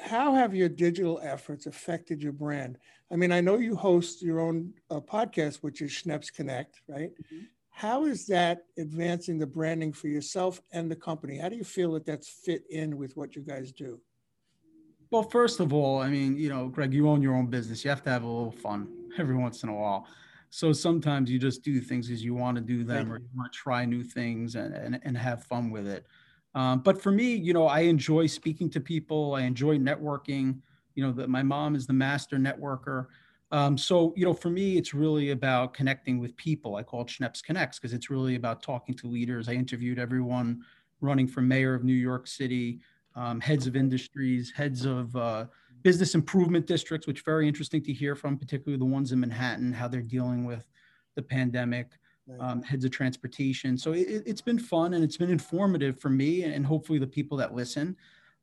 how 0.00 0.34
have 0.34 0.54
your 0.54 0.68
digital 0.68 1.20
efforts 1.22 1.66
affected 1.66 2.22
your 2.22 2.32
brand? 2.32 2.78
I 3.12 3.16
mean, 3.16 3.32
I 3.32 3.40
know 3.40 3.56
you 3.56 3.76
host 3.76 4.22
your 4.22 4.40
own 4.40 4.72
uh, 4.90 5.00
podcast, 5.00 5.56
which 5.56 5.82
is 5.82 5.90
Schneps 5.90 6.32
Connect, 6.32 6.80
right? 6.88 7.10
Mm-hmm. 7.10 7.44
How 7.70 8.04
is 8.04 8.26
that 8.26 8.64
advancing 8.78 9.38
the 9.38 9.46
branding 9.46 9.92
for 9.92 10.08
yourself 10.08 10.60
and 10.72 10.90
the 10.90 10.96
company? 10.96 11.38
How 11.38 11.48
do 11.48 11.56
you 11.56 11.64
feel 11.64 11.92
that 11.92 12.04
that's 12.04 12.28
fit 12.28 12.64
in 12.70 12.96
with 12.96 13.16
what 13.16 13.34
you 13.34 13.42
guys 13.42 13.72
do? 13.72 14.00
Well, 15.10 15.22
first 15.22 15.60
of 15.60 15.72
all, 15.72 16.00
I 16.00 16.08
mean, 16.08 16.36
you 16.36 16.48
know, 16.48 16.68
Greg, 16.68 16.92
you 16.92 17.08
own 17.08 17.22
your 17.22 17.34
own 17.34 17.46
business. 17.46 17.82
You 17.82 17.90
have 17.90 18.02
to 18.04 18.10
have 18.10 18.22
a 18.22 18.26
little 18.26 18.52
fun 18.52 18.88
every 19.18 19.36
once 19.36 19.62
in 19.62 19.68
a 19.68 19.74
while. 19.74 20.06
So 20.50 20.72
sometimes 20.72 21.30
you 21.30 21.38
just 21.38 21.62
do 21.62 21.80
things 21.80 22.08
because 22.08 22.24
you 22.24 22.34
want 22.34 22.56
to 22.56 22.60
do 22.60 22.84
them 22.84 23.12
or 23.12 23.18
you 23.18 23.28
want 23.36 23.52
to 23.52 23.56
try 23.56 23.84
new 23.84 24.02
things 24.02 24.56
and, 24.56 24.74
and, 24.74 25.00
and 25.02 25.16
have 25.16 25.44
fun 25.44 25.70
with 25.70 25.86
it. 25.86 26.06
Um, 26.54 26.80
but 26.80 27.00
for 27.00 27.12
me, 27.12 27.34
you 27.34 27.52
know, 27.52 27.66
I 27.66 27.80
enjoy 27.80 28.26
speaking 28.26 28.70
to 28.70 28.80
people. 28.80 29.34
I 29.34 29.42
enjoy 29.42 29.78
networking. 29.78 30.58
You 30.94 31.06
know, 31.06 31.12
that 31.12 31.28
my 31.28 31.42
mom 31.42 31.74
is 31.74 31.86
the 31.86 31.92
master 31.92 32.36
networker. 32.36 33.06
Um, 33.52 33.76
so, 33.76 34.12
you 34.16 34.24
know, 34.24 34.34
for 34.34 34.50
me, 34.50 34.76
it's 34.76 34.94
really 34.94 35.30
about 35.30 35.74
connecting 35.74 36.18
with 36.18 36.36
people. 36.36 36.76
I 36.76 36.82
call 36.82 37.02
it 37.02 37.08
Schneps 37.08 37.42
Connects 37.42 37.78
because 37.78 37.92
it's 37.92 38.10
really 38.10 38.36
about 38.36 38.62
talking 38.62 38.94
to 38.96 39.06
leaders. 39.08 39.48
I 39.48 39.52
interviewed 39.52 39.98
everyone 39.98 40.62
running 41.00 41.26
for 41.26 41.40
mayor 41.40 41.74
of 41.74 41.82
New 41.82 41.94
York 41.94 42.26
City, 42.26 42.80
um, 43.16 43.40
heads 43.40 43.66
of 43.66 43.74
industries, 43.74 44.52
heads 44.52 44.84
of 44.84 45.14
uh, 45.16 45.46
business 45.82 46.14
improvement 46.14 46.66
districts, 46.66 47.06
which 47.06 47.24
very 47.24 47.48
interesting 47.48 47.82
to 47.82 47.92
hear 47.92 48.14
from, 48.14 48.36
particularly 48.36 48.78
the 48.78 48.84
ones 48.84 49.12
in 49.12 49.20
Manhattan, 49.20 49.72
how 49.72 49.88
they're 49.88 50.02
dealing 50.02 50.44
with 50.44 50.64
the 51.16 51.22
pandemic, 51.22 51.98
um, 52.38 52.62
heads 52.62 52.84
of 52.84 52.90
transportation. 52.90 53.76
So 53.76 53.92
it, 53.92 54.26
has 54.26 54.40
been 54.40 54.58
fun 54.58 54.94
and 54.94 55.02
it's 55.02 55.16
been 55.16 55.30
informative 55.30 55.98
for 55.98 56.10
me 56.10 56.44
and 56.44 56.64
hopefully 56.64 56.98
the 56.98 57.06
people 57.06 57.36
that 57.38 57.54
listen. 57.54 57.96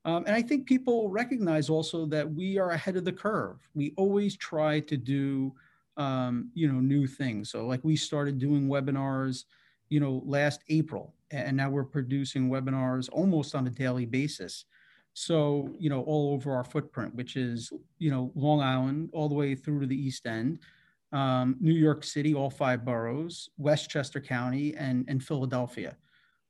Um, 0.05 0.25
and 0.25 0.35
I 0.35 0.41
think 0.41 0.65
people 0.65 1.09
recognize 1.09 1.69
also 1.69 2.05
that 2.07 2.31
we 2.31 2.57
are 2.57 2.71
ahead 2.71 2.95
of 2.95 3.05
the 3.05 3.11
curve. 3.11 3.57
We 3.75 3.93
always 3.97 4.35
try 4.37 4.79
to 4.81 4.97
do 4.97 5.53
um, 5.97 6.51
you 6.53 6.71
know, 6.71 6.79
new 6.79 7.07
things. 7.07 7.49
So 7.49 7.65
like 7.65 7.83
we 7.83 7.95
started 7.95 8.37
doing 8.37 8.67
webinars, 8.67 9.45
you 9.89 9.99
know, 9.99 10.21
last 10.25 10.61
April, 10.69 11.13
and 11.31 11.57
now 11.57 11.69
we're 11.69 11.83
producing 11.83 12.49
webinars 12.49 13.09
almost 13.11 13.55
on 13.55 13.67
a 13.67 13.71
daily 13.71 14.05
basis. 14.05 14.65
So, 15.13 15.75
you 15.79 15.89
know, 15.89 16.03
all 16.03 16.33
over 16.33 16.53
our 16.53 16.63
footprint, 16.63 17.15
which 17.15 17.35
is, 17.35 17.73
you 17.97 18.11
know, 18.11 18.31
Long 18.35 18.61
Island 18.61 19.09
all 19.11 19.27
the 19.27 19.35
way 19.35 19.55
through 19.55 19.81
to 19.81 19.87
the 19.87 19.99
East 19.99 20.27
End, 20.27 20.59
um, 21.17 21.55
New 21.59 21.73
York 21.73 22.03
City, 22.03 22.33
all 22.33 22.49
five 22.49 22.85
boroughs, 22.85 23.49
Westchester 23.57 24.21
County, 24.21 24.75
and, 24.75 25.05
and 25.07 25.23
Philadelphia. 25.23 25.95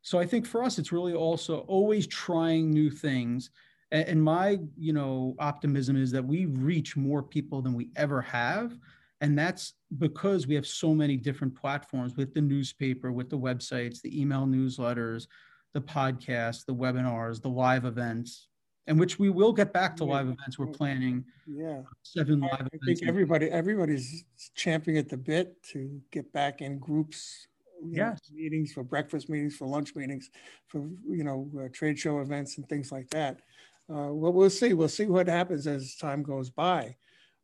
So 0.01 0.19
I 0.19 0.25
think 0.25 0.45
for 0.45 0.63
us, 0.63 0.79
it's 0.79 0.91
really 0.91 1.13
also 1.13 1.59
always 1.61 2.07
trying 2.07 2.69
new 2.69 2.89
things. 2.89 3.49
And, 3.91 4.07
and 4.09 4.23
my, 4.23 4.59
you 4.77 4.93
know, 4.93 5.35
optimism 5.39 5.95
is 5.95 6.11
that 6.11 6.25
we 6.25 6.45
reach 6.45 6.97
more 6.97 7.23
people 7.23 7.61
than 7.61 7.73
we 7.73 7.89
ever 7.95 8.21
have 8.21 8.77
and 9.21 9.37
that's 9.37 9.73
because 9.97 10.47
we 10.47 10.55
have 10.55 10.67
so 10.67 10.93
many 10.93 11.17
different 11.17 11.55
platforms 11.55 12.15
with 12.15 12.33
the 12.33 12.41
newspaper, 12.41 13.11
with 13.11 13.29
the 13.29 13.37
websites, 13.37 14.01
the 14.01 14.19
email 14.19 14.45
newsletters, 14.45 15.27
the 15.73 15.81
podcasts, 15.81 16.65
the 16.65 16.75
webinars, 16.75 17.41
the 17.41 17.49
live 17.49 17.85
events, 17.85 18.47
and 18.87 18.99
which 18.99 19.19
we 19.19 19.29
will 19.29 19.53
get 19.53 19.73
back 19.73 19.95
to 19.97 20.05
yeah. 20.05 20.11
live 20.11 20.25
events. 20.27 20.57
We're 20.57 20.67
planning 20.67 21.25
yeah 21.45 21.81
seven 22.03 22.39
live 22.39 22.51
I, 22.51 22.55
events. 22.55 22.79
I 22.83 22.85
think 22.85 23.03
everybody 23.07 23.49
everybody's 23.51 24.23
champing 24.55 24.97
at 24.97 25.09
the 25.09 25.17
bit 25.17 25.61
to 25.71 26.01
get 26.11 26.31
back 26.33 26.61
in 26.61 26.79
groups. 26.79 27.47
Yes. 27.85 28.19
Know, 28.31 28.37
meetings 28.41 28.73
for 28.73 28.83
breakfast 28.83 29.29
meetings, 29.29 29.55
for 29.55 29.67
lunch 29.67 29.95
meetings, 29.95 30.31
for 30.65 30.79
you 31.07 31.23
know 31.23 31.49
uh, 31.59 31.67
trade 31.71 31.99
show 31.99 32.19
events 32.21 32.57
and 32.57 32.67
things 32.67 32.91
like 32.91 33.09
that. 33.11 33.41
Uh, 33.89 34.11
well, 34.11 34.33
we'll 34.33 34.49
see. 34.49 34.73
We'll 34.73 34.89
see 34.89 35.05
what 35.05 35.27
happens 35.27 35.67
as 35.67 35.95
time 35.95 36.23
goes 36.23 36.49
by. 36.49 36.95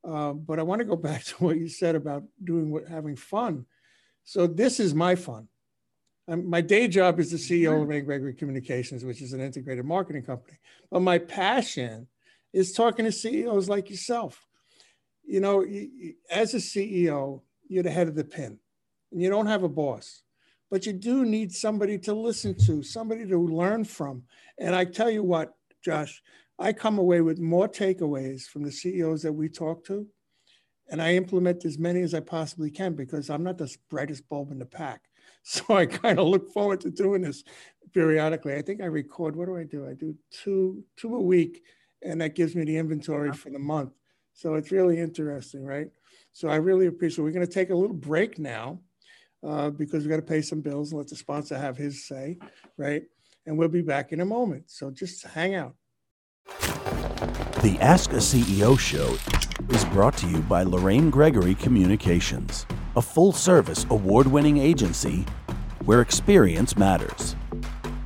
Uh, 0.06 0.34
but 0.34 0.60
I 0.60 0.64
want 0.64 0.80
to 0.80 0.86
go 0.86 0.96
back 1.10 1.24
to 1.26 1.36
what 1.44 1.58
you 1.58 1.68
said 1.68 1.96
about 1.96 2.24
doing 2.44 2.72
what 2.72 2.88
having 2.88 3.16
fun. 3.16 3.66
So 4.24 4.48
this 4.48 4.80
is 4.80 4.94
my 4.94 5.16
fun. 5.16 5.48
Um, 6.27 6.50
my 6.50 6.62
day 6.62 6.88
job 6.88 7.20
is 7.20 7.32
the 7.32 7.38
CEO 7.38 7.74
of 7.74 7.82
Lorraine 7.82 8.06
Gregory 8.06 8.34
Communications, 8.34 9.03
which 9.03 9.22
is 9.22 9.34
an 9.34 9.42
integrated 9.42 9.86
marketing 9.86 10.24
company. 10.24 10.58
But 10.89 11.01
my 11.01 11.18
passion 11.18 12.08
is 12.53 12.72
talking 12.72 13.06
to 13.06 13.12
CEOs 13.12 13.68
like 13.68 13.89
yourself. 13.89 14.48
You 15.25 15.42
know, 15.42 15.65
as 16.30 16.53
a 16.53 16.58
CEO, 16.58 17.42
you're 17.68 17.84
the 17.84 17.92
head 17.92 18.08
of 18.08 18.15
the 18.15 18.24
pin, 18.24 18.58
and 19.12 19.22
you 19.22 19.30
don't 19.30 19.48
have 19.48 19.63
a 19.63 19.70
boss, 19.70 20.22
but 20.70 20.86
you 20.86 20.94
do 20.94 21.25
need 21.25 21.51
somebody 21.51 21.98
to 22.00 22.13
listen 22.13 22.56
to, 22.65 22.84
somebody 22.84 23.25
to 23.27 23.38
learn 23.38 23.84
from. 23.84 24.24
And 24.58 24.75
I 24.75 24.86
tell 24.86 25.10
you 25.10 25.24
what, 25.24 25.53
Josh, 25.84 26.22
I 26.60 26.72
come 26.72 27.00
away 27.00 27.22
with 27.22 27.39
more 27.39 27.68
takeaways 27.68 28.44
from 28.44 28.63
the 28.63 28.72
CEOs 28.72 29.24
that 29.24 29.34
we 29.34 29.50
talk 29.50 29.86
to, 29.86 30.08
and 30.89 31.01
I 31.01 31.15
implement 31.15 31.65
as 31.65 31.77
many 31.77 32.01
as 32.01 32.13
I 32.13 32.20
possibly 32.22 32.70
can 32.70 32.94
because 32.94 33.30
I'm 33.30 33.44
not 33.44 33.58
the 33.58 33.74
brightest 33.89 34.27
bulb 34.30 34.51
in 34.51 34.60
the 34.60 34.65
pack. 34.65 35.01
So 35.46 35.76
I 35.76 35.86
kind 35.86 36.20
of 36.20 36.28
look 36.28 36.54
forward 36.54 36.80
to 36.82 36.90
doing 36.90 37.22
this 37.22 37.44
periodically. 37.94 38.56
I 38.56 38.62
think 38.62 38.82
I 38.82 38.86
record. 38.86 39.36
What 39.36 39.48
do 39.48 39.58
I 39.58 39.66
do? 39.66 39.86
I 39.88 39.94
do 39.94 40.16
two 40.32 40.86
two 40.96 41.16
a 41.18 41.22
week, 41.22 41.64
and 42.02 42.22
that 42.22 42.34
gives 42.34 42.56
me 42.56 42.64
the 42.64 42.78
inventory 42.78 43.34
for 43.34 43.50
the 43.50 43.60
month. 43.60 43.92
So 44.34 44.56
it's 44.56 44.72
really 44.72 45.00
interesting, 45.00 45.66
right? 45.66 45.88
So 46.32 46.48
I 46.48 46.56
really 46.56 46.88
appreciate. 46.88 47.24
We're 47.24 47.32
going 47.32 47.46
to 47.46 47.52
take 47.52 47.72
a 47.72 47.76
little 47.76 47.96
break 47.96 48.40
now 48.40 48.80
uh, 49.46 49.70
because 49.70 50.04
we've 50.04 50.10
got 50.10 50.16
to 50.16 50.22
pay 50.22 50.42
some 50.42 50.62
bills 50.62 50.92
and 50.92 51.00
let 51.00 51.10
the 51.10 51.16
sponsor 51.16 51.58
have 51.58 51.78
his 51.78 52.08
say, 52.08 52.38
right? 52.78 53.04
And 53.46 53.58
we'll 53.58 53.68
be 53.68 53.82
back 53.82 54.12
in 54.12 54.22
a 54.22 54.26
moment. 54.26 54.72
So 54.72 54.90
just 54.90 55.24
hang 55.26 55.56
out. 55.56 55.76
The 56.48 57.78
Ask 57.80 58.12
a 58.12 58.18
CEO 58.18 58.78
show 58.78 59.16
is 59.70 59.86
brought 59.86 60.18
to 60.18 60.28
you 60.28 60.40
by 60.40 60.64
Lorraine 60.64 61.10
Gregory 61.10 61.56
Communications, 61.56 62.66
a 62.96 63.02
full 63.02 63.32
service 63.34 63.86
award 63.90 64.28
winning 64.28 64.58
agency 64.58 65.26
where 65.86 66.02
experience 66.02 66.78
matters. 66.78 67.36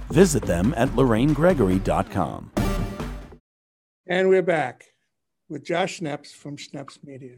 Visit 0.10 0.44
them 0.44 0.74
at 0.78 0.90
lorrainegregory.com. 0.90 2.52
And 4.08 4.30
we're 4.30 4.42
back 4.42 4.86
with 5.50 5.66
Josh 5.66 6.00
Schneps 6.00 6.32
from 6.32 6.58
Schneps 6.58 7.04
Media. 7.04 7.38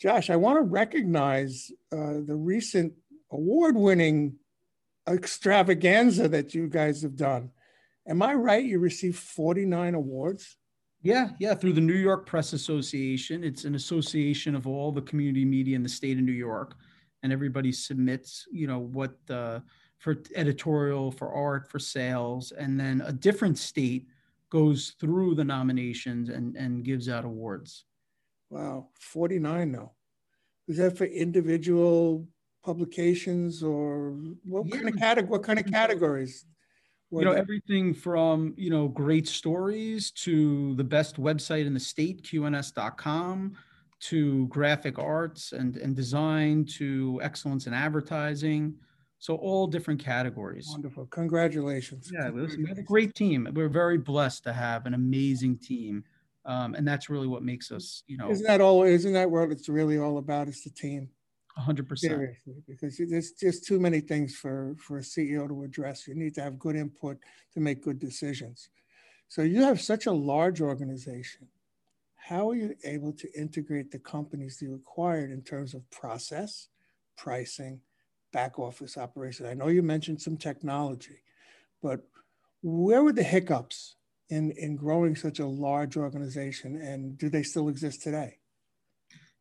Josh, 0.00 0.30
I 0.30 0.36
want 0.36 0.58
to 0.58 0.62
recognize 0.62 1.70
uh, 1.92 2.20
the 2.24 2.36
recent 2.36 2.94
award 3.30 3.76
winning 3.76 4.36
extravaganza 5.08 6.28
that 6.28 6.54
you 6.54 6.68
guys 6.68 7.02
have 7.02 7.16
done. 7.16 7.50
Am 8.06 8.22
I 8.22 8.34
right? 8.34 8.64
You 8.64 8.78
received 8.78 9.18
49 9.18 9.94
awards? 9.94 10.56
Yeah, 11.02 11.30
yeah, 11.38 11.54
through 11.54 11.72
the 11.72 11.80
New 11.80 11.94
York 11.94 12.26
Press 12.26 12.52
Association. 12.52 13.42
It's 13.42 13.64
an 13.64 13.74
association 13.74 14.54
of 14.54 14.66
all 14.66 14.92
the 14.92 15.00
community 15.02 15.44
media 15.44 15.76
in 15.76 15.82
the 15.82 15.88
state 15.88 16.18
of 16.18 16.24
New 16.24 16.32
York, 16.32 16.76
and 17.22 17.32
everybody 17.32 17.72
submits, 17.72 18.46
you 18.52 18.66
know, 18.66 18.80
what 18.80 19.16
uh, 19.30 19.60
for 19.98 20.16
editorial, 20.34 21.10
for 21.10 21.32
art, 21.32 21.70
for 21.70 21.78
sales, 21.78 22.52
and 22.52 22.78
then 22.78 23.02
a 23.06 23.12
different 23.12 23.56
state 23.56 24.08
goes 24.50 24.94
through 25.00 25.34
the 25.34 25.44
nominations 25.44 26.28
and 26.28 26.54
and 26.56 26.84
gives 26.84 27.08
out 27.08 27.24
awards. 27.24 27.84
Wow, 28.50 28.88
49 28.98 29.72
now. 29.72 29.92
Is 30.68 30.76
that 30.78 30.98
for 30.98 31.04
individual 31.04 32.26
publications 32.62 33.62
or 33.62 34.18
what 34.44 34.66
yeah. 34.66 34.76
kind 34.76 34.88
of 34.88 34.96
category? 34.96 35.30
What 35.30 35.42
kind 35.44 35.58
of 35.58 35.66
categories? 35.66 36.44
You 37.12 37.24
know 37.24 37.32
everything 37.32 37.92
from 37.92 38.54
you 38.56 38.70
know 38.70 38.88
great 38.88 39.26
stories 39.26 40.10
to 40.12 40.74
the 40.76 40.84
best 40.84 41.20
website 41.20 41.66
in 41.66 41.74
the 41.74 41.80
state 41.80 42.22
qns.com 42.22 43.56
to 44.00 44.46
graphic 44.46 44.98
arts 44.98 45.52
and, 45.52 45.76
and 45.76 45.94
design 45.94 46.64
to 46.64 47.20
excellence 47.22 47.66
in 47.66 47.74
advertising. 47.74 48.74
So 49.18 49.34
all 49.36 49.66
different 49.66 50.02
categories. 50.02 50.68
Wonderful. 50.70 51.06
Congratulations. 51.06 52.10
Yeah 52.12 52.30
we 52.30 52.66
have 52.66 52.78
a 52.78 52.82
great 52.82 53.14
team. 53.14 53.46
We're 53.52 53.68
very 53.68 53.98
blessed 53.98 54.44
to 54.44 54.52
have 54.52 54.86
an 54.86 54.94
amazing 54.94 55.58
team. 55.58 56.04
Um, 56.46 56.74
and 56.74 56.88
that's 56.88 57.10
really 57.10 57.26
what 57.26 57.42
makes 57.42 57.70
us 57.70 58.02
you 58.06 58.16
know 58.16 58.30
isn't 58.30 58.46
that 58.46 58.62
all 58.62 58.82
isn't 58.82 59.12
that 59.12 59.30
what 59.30 59.50
it's 59.50 59.68
really 59.68 59.98
all 59.98 60.16
about 60.16 60.48
is 60.48 60.64
the 60.64 60.70
team 60.70 61.10
100%. 61.60 61.98
Seriously, 61.98 62.62
because 62.66 63.00
there's 63.08 63.32
just 63.32 63.66
too 63.66 63.78
many 63.78 64.00
things 64.00 64.34
for, 64.36 64.76
for 64.78 64.98
a 64.98 65.02
CEO 65.02 65.48
to 65.48 65.62
address. 65.62 66.06
You 66.08 66.14
need 66.14 66.34
to 66.34 66.42
have 66.42 66.58
good 66.58 66.76
input 66.76 67.18
to 67.54 67.60
make 67.60 67.82
good 67.82 67.98
decisions. 67.98 68.68
So 69.28 69.42
you 69.42 69.62
have 69.62 69.80
such 69.80 70.06
a 70.06 70.12
large 70.12 70.60
organization. 70.60 71.46
How 72.16 72.50
are 72.50 72.54
you 72.54 72.74
able 72.84 73.12
to 73.12 73.28
integrate 73.38 73.90
the 73.90 73.98
companies 73.98 74.58
that 74.58 74.66
you 74.66 74.74
acquired 74.74 75.30
in 75.30 75.42
terms 75.42 75.74
of 75.74 75.88
process, 75.90 76.68
pricing, 77.16 77.80
back 78.32 78.58
office 78.58 78.98
operation? 78.98 79.46
I 79.46 79.54
know 79.54 79.68
you 79.68 79.82
mentioned 79.82 80.20
some 80.20 80.36
technology, 80.36 81.22
but 81.82 82.00
where 82.62 83.02
were 83.02 83.12
the 83.12 83.22
hiccups 83.22 83.96
in, 84.28 84.52
in 84.52 84.76
growing 84.76 85.16
such 85.16 85.38
a 85.38 85.46
large 85.46 85.96
organization 85.96 86.76
and 86.80 87.16
do 87.16 87.28
they 87.28 87.42
still 87.42 87.68
exist 87.68 88.02
today? 88.02 88.39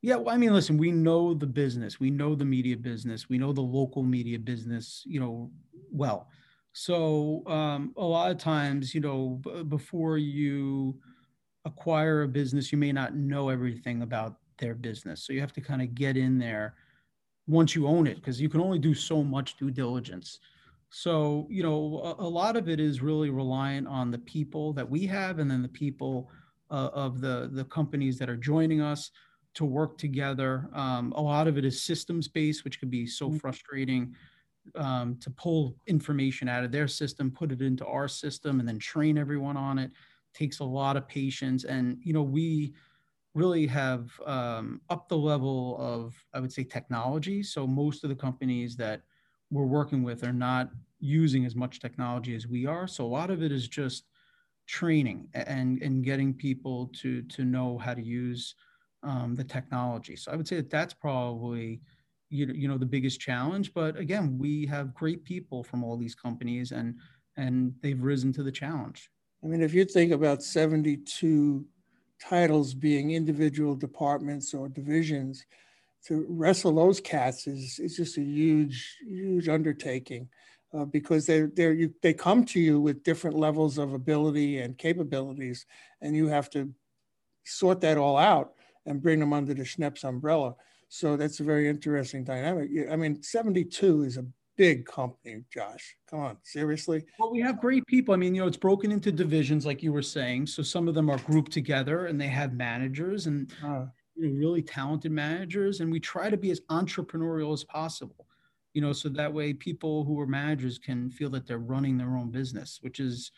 Yeah, 0.01 0.15
well, 0.15 0.33
I 0.33 0.37
mean, 0.37 0.53
listen, 0.53 0.77
we 0.77 0.91
know 0.91 1.33
the 1.33 1.47
business, 1.47 1.99
we 1.99 2.09
know 2.09 2.33
the 2.33 2.45
media 2.45 2.77
business, 2.77 3.27
we 3.27 3.37
know 3.37 3.51
the 3.51 3.61
local 3.61 4.01
media 4.01 4.39
business, 4.39 5.03
you 5.05 5.19
know, 5.19 5.51
well. 5.91 6.29
So 6.71 7.43
um, 7.47 7.93
a 7.97 8.03
lot 8.03 8.31
of 8.31 8.37
times, 8.37 8.95
you 8.95 9.01
know, 9.01 9.41
b- 9.43 9.63
before 9.63 10.17
you 10.17 10.97
acquire 11.65 12.21
a 12.21 12.27
business, 12.27 12.71
you 12.71 12.77
may 12.77 12.93
not 12.93 13.15
know 13.15 13.49
everything 13.49 14.01
about 14.01 14.37
their 14.57 14.73
business. 14.73 15.25
So 15.25 15.33
you 15.33 15.41
have 15.41 15.53
to 15.53 15.61
kind 15.61 15.81
of 15.81 15.93
get 15.95 16.15
in 16.15 16.37
there 16.37 16.75
once 17.47 17.75
you 17.75 17.87
own 17.87 18.07
it, 18.07 18.15
because 18.15 18.39
you 18.39 18.47
can 18.47 18.61
only 18.61 18.79
do 18.79 18.93
so 18.93 19.23
much 19.23 19.57
due 19.57 19.71
diligence. 19.71 20.39
So, 20.91 21.47
you 21.49 21.63
know, 21.63 22.15
a, 22.19 22.23
a, 22.23 22.29
lot 22.29 22.55
of 22.55 22.69
it 22.69 22.79
is 22.79 23.01
really 23.01 23.29
reliant 23.29 23.87
on 23.87 24.11
the 24.11 24.17
people 24.19 24.71
that 24.73 24.89
we 24.89 25.05
have 25.07 25.39
and 25.39 25.49
then 25.49 25.61
the 25.61 25.67
people 25.67 26.29
uh, 26.71 26.89
of 26.93 27.19
the, 27.19 27.49
the 27.51 27.65
companies 27.65 28.17
that 28.19 28.29
are 28.29 28.37
joining 28.37 28.81
us 28.81 29.11
to 29.59 29.65
work 29.65 29.97
together. 29.97 30.69
Um, 30.71 31.11
a 31.17 31.21
lot 31.21 31.45
of 31.45 31.57
it 31.57 31.65
is 31.65 31.81
systems 31.81 32.29
based, 32.29 32.63
which 32.63 32.79
can 32.79 32.89
be 32.89 33.05
so 33.05 33.27
mm-hmm. 33.27 33.39
frustrating 33.39 34.15
um, 34.75 35.17
to 35.17 35.29
pull 35.31 35.75
information 35.85 36.47
out 36.47 36.63
of 36.63 36.71
their 36.71 36.87
system, 36.87 37.29
put 37.29 37.51
it 37.51 37.61
into 37.61 37.85
our 37.85 38.07
system, 38.07 38.61
and 38.61 38.69
then 38.69 38.79
train 38.79 39.17
everyone 39.17 39.57
on 39.57 39.77
it. 39.77 39.91
Takes 40.33 40.59
a 40.59 40.63
lot 40.63 40.95
of 40.95 41.09
patience, 41.09 41.65
and 41.65 41.97
you 42.01 42.13
know 42.13 42.23
we 42.23 42.73
really 43.33 43.67
have 43.67 44.17
um, 44.25 44.79
upped 44.89 45.09
the 45.09 45.17
level 45.17 45.75
of 45.77 46.15
I 46.33 46.39
would 46.39 46.53
say 46.53 46.63
technology. 46.63 47.43
So 47.43 47.67
most 47.67 48.05
of 48.05 48.09
the 48.09 48.15
companies 48.15 48.77
that 48.77 49.01
we're 49.51 49.65
working 49.65 50.03
with 50.03 50.23
are 50.23 50.31
not 50.31 50.69
using 51.01 51.45
as 51.45 51.53
much 51.53 51.81
technology 51.81 52.33
as 52.33 52.47
we 52.47 52.65
are. 52.65 52.87
So 52.87 53.03
a 53.03 53.13
lot 53.19 53.29
of 53.29 53.43
it 53.43 53.51
is 53.51 53.67
just 53.67 54.05
training 54.67 55.27
and 55.33 55.81
and 55.81 56.01
getting 56.01 56.33
people 56.33 56.91
to 57.01 57.23
to 57.23 57.43
know 57.43 57.77
how 57.77 57.93
to 57.93 58.01
use 58.01 58.55
um, 59.03 59.35
the 59.35 59.43
technology. 59.43 60.15
So 60.15 60.31
I 60.31 60.35
would 60.35 60.47
say 60.47 60.57
that 60.57 60.69
that's 60.69 60.93
probably 60.93 61.81
you 62.29 62.45
know, 62.45 62.53
you 62.53 62.67
know 62.67 62.77
the 62.77 62.85
biggest 62.85 63.19
challenge. 63.19 63.73
But 63.73 63.97
again, 63.97 64.37
we 64.37 64.65
have 64.67 64.93
great 64.93 65.23
people 65.23 65.63
from 65.63 65.83
all 65.83 65.97
these 65.97 66.15
companies, 66.15 66.71
and 66.71 66.95
and 67.37 67.73
they've 67.81 68.01
risen 68.01 68.31
to 68.33 68.43
the 68.43 68.51
challenge. 68.51 69.09
I 69.43 69.47
mean, 69.47 69.61
if 69.61 69.73
you 69.73 69.85
think 69.85 70.11
about 70.11 70.43
72 70.43 71.65
titles 72.21 72.73
being 72.73 73.11
individual 73.11 73.75
departments 73.75 74.53
or 74.53 74.67
divisions, 74.67 75.45
to 76.07 76.25
wrestle 76.29 76.75
those 76.75 76.99
cats 77.01 77.47
is 77.47 77.79
is 77.79 77.97
just 77.97 78.17
a 78.17 78.21
huge 78.21 78.97
huge 79.01 79.49
undertaking 79.49 80.29
uh, 80.73 80.85
because 80.85 81.25
they 81.25 81.41
they 81.41 81.89
they 82.01 82.13
come 82.13 82.45
to 82.45 82.59
you 82.59 82.79
with 82.79 83.03
different 83.03 83.37
levels 83.37 83.77
of 83.77 83.93
ability 83.93 84.59
and 84.59 84.77
capabilities, 84.77 85.65
and 86.01 86.15
you 86.15 86.27
have 86.27 86.49
to 86.51 86.71
sort 87.43 87.81
that 87.81 87.97
all 87.97 88.17
out 88.17 88.53
and 88.89 89.01
bring 89.01 89.19
them 89.19 89.31
under 89.31 89.53
the 89.53 89.63
Schneps 89.63 90.03
umbrella. 90.03 90.55
So 90.89 91.15
that's 91.15 91.39
a 91.39 91.43
very 91.43 91.69
interesting 91.69 92.23
dynamic. 92.23 92.69
I 92.91 92.95
mean, 92.95 93.21
72 93.21 94.03
is 94.03 94.17
a 94.17 94.25
big 94.57 94.85
company, 94.85 95.43
Josh. 95.53 95.95
Come 96.09 96.19
on, 96.19 96.37
seriously? 96.43 97.05
Well, 97.19 97.31
we 97.31 97.39
have 97.41 97.61
great 97.61 97.85
people. 97.85 98.13
I 98.13 98.17
mean, 98.17 98.33
you 98.35 98.41
know, 98.41 98.47
it's 98.47 98.57
broken 98.57 98.91
into 98.91 99.11
divisions, 99.11 99.65
like 99.65 99.83
you 99.83 99.93
were 99.93 100.01
saying. 100.01 100.47
So 100.47 100.63
some 100.63 100.87
of 100.87 100.95
them 100.95 101.09
are 101.09 101.19
grouped 101.19 101.51
together 101.51 102.07
and 102.07 102.19
they 102.19 102.27
have 102.27 102.53
managers 102.53 103.27
and 103.27 103.53
uh, 103.63 103.85
you 104.15 104.27
know, 104.27 104.35
really 104.37 104.63
talented 104.63 105.11
managers. 105.11 105.79
And 105.79 105.91
we 105.91 105.99
try 105.99 106.29
to 106.31 106.37
be 106.37 106.49
as 106.49 106.59
entrepreneurial 106.71 107.53
as 107.53 107.63
possible, 107.63 108.25
you 108.73 108.81
know, 108.81 108.91
so 108.91 109.07
that 109.09 109.31
way 109.31 109.53
people 109.53 110.03
who 110.03 110.19
are 110.19 110.27
managers 110.27 110.79
can 110.79 111.11
feel 111.11 111.29
that 111.29 111.45
they're 111.45 111.59
running 111.59 111.97
their 111.97 112.17
own 112.17 112.31
business, 112.31 112.79
which 112.81 112.99
is, 112.99 113.31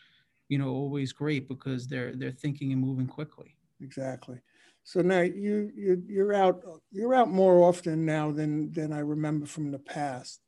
you 0.48 0.56
know, 0.56 0.70
always 0.70 1.12
great 1.12 1.46
because 1.48 1.86
they're 1.86 2.16
they're 2.16 2.32
thinking 2.32 2.72
and 2.72 2.80
moving 2.80 3.06
quickly. 3.06 3.54
Exactly. 3.82 4.40
So 4.84 5.00
now 5.00 5.20
you 5.20 5.70
you 5.74 6.02
you're 6.08 6.34
out 6.34 6.62
you're 6.90 7.14
out 7.14 7.30
more 7.30 7.62
often 7.62 8.04
now 8.04 8.32
than 8.32 8.72
than 8.72 8.92
I 8.92 8.98
remember 8.98 9.46
from 9.46 9.70
the 9.70 9.78
past. 9.78 10.40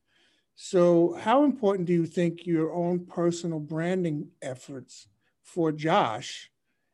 So 0.57 1.15
how 1.15 1.45
important 1.45 1.87
do 1.87 1.93
you 1.93 2.07
think 2.07 2.47
your 2.47 2.73
own 2.73 3.07
personal 3.07 3.59
branding 3.59 4.29
efforts 4.43 5.09
for 5.43 5.73
Josh 5.73 6.51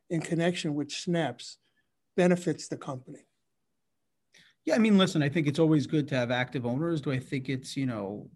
in 0.09 0.21
connection 0.21 0.75
with 0.75 0.89
Schneps 0.89 1.57
benefits 2.17 2.69
the 2.69 2.77
company? 2.77 3.27
Yeah, 4.65 4.75
I 4.75 4.79
mean, 4.79 4.99
listen, 4.99 5.23
I 5.23 5.29
think 5.29 5.47
it's 5.47 5.59
always 5.59 5.87
good 5.87 6.09
to 6.09 6.17
have 6.17 6.31
active 6.31 6.67
owners. 6.67 7.01
Do 7.01 7.13
I 7.13 7.19
think 7.19 7.49
it's, 7.49 7.77
you 7.77 7.87
know, 7.87 8.29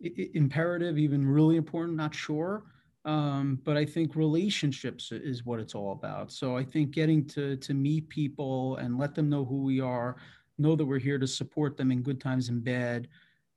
imperative, 0.00 0.98
even 0.98 1.26
really 1.26 1.56
important? 1.56 1.96
Not 1.96 2.14
sure. 2.14 2.64
Um, 3.08 3.58
but 3.64 3.78
I 3.78 3.86
think 3.86 4.14
relationships 4.14 5.12
is 5.12 5.46
what 5.46 5.60
it's 5.60 5.74
all 5.74 5.92
about. 5.92 6.30
So 6.30 6.58
I 6.58 6.62
think 6.62 6.90
getting 6.90 7.24
to 7.28 7.56
to 7.56 7.72
meet 7.72 8.10
people 8.10 8.76
and 8.76 8.98
let 8.98 9.14
them 9.14 9.30
know 9.30 9.46
who 9.46 9.62
we 9.62 9.80
are, 9.80 10.16
know 10.58 10.76
that 10.76 10.84
we're 10.84 10.98
here 10.98 11.18
to 11.18 11.26
support 11.26 11.78
them 11.78 11.90
in 11.90 12.02
good 12.02 12.20
times 12.20 12.50
and 12.50 12.62
bad, 12.62 13.08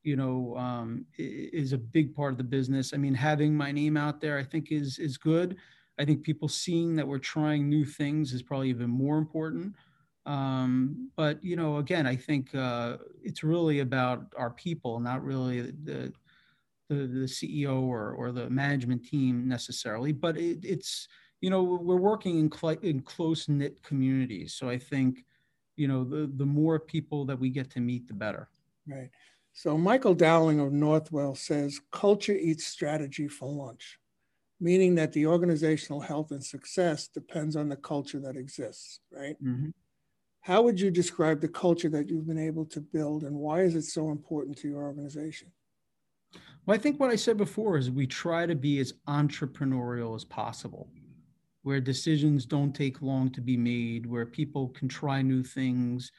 you 0.04 0.16
know, 0.16 0.56
um, 0.56 1.06
is 1.18 1.74
a 1.74 1.78
big 1.78 2.16
part 2.16 2.32
of 2.32 2.38
the 2.38 2.46
business. 2.46 2.94
I 2.94 2.98
mean, 2.98 3.14
having 3.14 3.54
my 3.54 3.74
name 3.74 3.98
out 3.98 4.22
there, 4.22 4.38
I 4.38 4.44
think 4.44 4.72
is 4.72 4.98
is 5.00 5.18
good. 5.18 5.58
I 6.00 6.06
think 6.06 6.24
people 6.24 6.48
seeing 6.48 6.96
that 6.96 7.08
we're 7.08 7.20
trying 7.20 7.68
new 7.68 7.84
things 7.84 8.32
is 8.32 8.42
probably 8.42 8.70
even 8.70 8.90
more 8.90 9.18
important. 9.18 9.76
Um, 10.26 11.10
but 11.18 11.44
you 11.44 11.58
know, 11.58 11.78
again, 11.78 12.08
I 12.08 12.16
think 12.16 12.56
uh, 12.56 13.00
it's 13.22 13.44
really 13.44 13.80
about 13.82 14.34
our 14.38 14.52
people, 14.52 15.02
not 15.02 15.26
really 15.26 15.72
the 15.84 16.14
the, 16.92 17.08
the 17.08 17.26
CEO 17.26 17.82
or, 17.82 18.12
or 18.12 18.32
the 18.32 18.50
management 18.50 19.06
team 19.06 19.48
necessarily, 19.48 20.12
but 20.12 20.38
it, 20.38 20.60
it's, 20.64 21.08
you 21.40 21.50
know, 21.50 21.64
we're 21.64 21.96
working 21.96 22.38
in, 22.38 22.52
cl- 22.52 22.80
in 22.82 23.00
close 23.02 23.48
knit 23.48 23.82
communities. 23.82 24.56
So 24.56 24.70
I 24.70 24.78
think, 24.78 25.26
you 25.78 25.88
know, 25.88 26.04
the, 26.04 26.30
the 26.36 26.46
more 26.46 26.80
people 26.80 27.26
that 27.26 27.40
we 27.40 27.50
get 27.50 27.70
to 27.72 27.80
meet, 27.80 28.08
the 28.08 28.14
better. 28.14 28.50
Right. 28.86 29.10
So 29.54 29.78
Michael 29.78 30.14
Dowling 30.14 30.60
of 30.60 30.72
Northwell 30.72 31.38
says 31.38 31.80
culture 31.92 32.36
eats 32.36 32.68
strategy 32.68 33.30
for 33.30 33.48
lunch, 33.48 33.98
meaning 34.60 34.96
that 34.96 35.14
the 35.14 35.28
organizational 35.28 36.02
health 36.02 36.32
and 36.32 36.44
success 36.44 37.08
depends 37.08 37.56
on 37.56 37.70
the 37.70 37.78
culture 37.78 38.20
that 38.20 38.36
exists, 38.36 39.00
right? 39.12 39.42
Mm-hmm. 39.42 39.70
How 40.42 40.62
would 40.64 40.80
you 40.80 40.92
describe 40.92 41.40
the 41.40 41.48
culture 41.48 41.90
that 41.90 42.10
you've 42.10 42.28
been 42.28 42.38
able 42.38 42.66
to 42.66 42.82
build 42.82 43.24
and 43.24 43.36
why 43.36 43.62
is 43.62 43.76
it 43.76 43.84
so 43.84 44.10
important 44.10 44.58
to 44.58 44.68
your 44.68 44.82
organization? 44.82 45.52
Well, 46.66 46.76
I 46.76 46.80
think 46.80 47.00
what 47.00 47.10
I 47.10 47.16
said 47.16 47.38
before 47.38 47.78
is 47.78 47.90
we 47.90 48.06
try 48.06 48.46
to 48.46 48.56
be 48.56 48.80
as 48.80 48.94
entrepreneurial 49.08 50.16
as 50.16 50.24
possible, 50.24 50.90
where 51.64 51.82
decisions 51.82 52.46
don't 52.46 52.74
take 52.74 53.02
long 53.02 53.32
to 53.32 53.42
be 53.42 53.58
made, 53.58 54.06
where 54.06 54.26
people 54.26 54.70
can 54.70 54.88
try 54.88 55.22
new 55.22 55.44
things, 55.44 56.12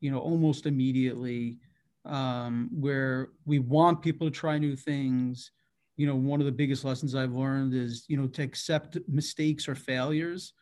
you 0.00 0.10
know, 0.10 0.18
almost 0.18 0.66
immediately, 0.66 1.58
um, 2.04 2.70
where 2.72 3.28
we 3.44 3.58
want 3.58 4.02
people 4.02 4.26
to 4.26 4.30
try 4.30 4.58
new 4.58 4.76
things. 4.76 5.50
You 5.96 6.06
know, 6.06 6.16
one 6.16 6.40
of 6.40 6.46
the 6.46 6.52
biggest 6.52 6.84
lessons 6.84 7.14
I've 7.14 7.34
learned 7.34 7.74
is, 7.74 8.06
you 8.08 8.16
know, 8.16 8.26
to 8.28 8.42
accept 8.42 8.98
mistakes 9.08 9.68
or 9.68 9.74
failures. 9.74 10.54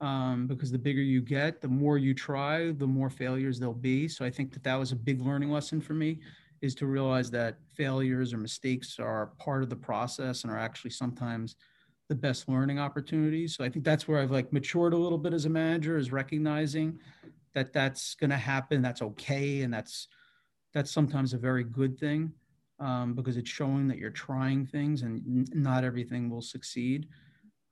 Um, 0.00 0.46
because 0.46 0.70
the 0.70 0.78
bigger 0.78 1.00
you 1.00 1.22
get, 1.22 1.62
the 1.62 1.68
more 1.68 1.96
you 1.96 2.12
try, 2.12 2.72
the 2.72 2.86
more 2.86 3.08
failures 3.08 3.58
there'll 3.58 3.72
be. 3.72 4.08
So 4.08 4.24
I 4.24 4.30
think 4.30 4.52
that 4.52 4.62
that 4.64 4.74
was 4.74 4.92
a 4.92 4.96
big 4.96 5.20
learning 5.22 5.50
lesson 5.50 5.80
for 5.80 5.94
me 5.94 6.20
is 6.64 6.74
to 6.76 6.86
realize 6.86 7.30
that 7.30 7.58
failures 7.74 8.32
or 8.32 8.38
mistakes 8.38 8.98
are 8.98 9.32
part 9.38 9.62
of 9.62 9.68
the 9.68 9.76
process 9.76 10.42
and 10.42 10.52
are 10.52 10.58
actually 10.58 10.90
sometimes 10.90 11.56
the 12.08 12.14
best 12.14 12.48
learning 12.48 12.78
opportunities. 12.78 13.54
So 13.54 13.64
I 13.64 13.68
think 13.68 13.84
that's 13.84 14.08
where 14.08 14.20
I've 14.20 14.30
like 14.30 14.52
matured 14.52 14.94
a 14.94 14.96
little 14.96 15.18
bit 15.18 15.34
as 15.34 15.44
a 15.44 15.50
manager 15.50 15.98
is 15.98 16.10
recognizing 16.10 16.98
that 17.54 17.72
that's 17.72 18.14
going 18.14 18.30
to 18.30 18.36
happen. 18.36 18.80
That's 18.80 19.02
okay. 19.02 19.60
And 19.60 19.72
that's, 19.72 20.08
that's 20.72 20.90
sometimes 20.90 21.34
a 21.34 21.38
very 21.38 21.64
good 21.64 21.98
thing 21.98 22.32
um, 22.80 23.14
because 23.14 23.36
it's 23.36 23.50
showing 23.50 23.86
that 23.88 23.98
you're 23.98 24.10
trying 24.10 24.64
things 24.66 25.02
and 25.02 25.22
n- 25.26 25.46
not 25.52 25.84
everything 25.84 26.30
will 26.30 26.42
succeed. 26.42 27.08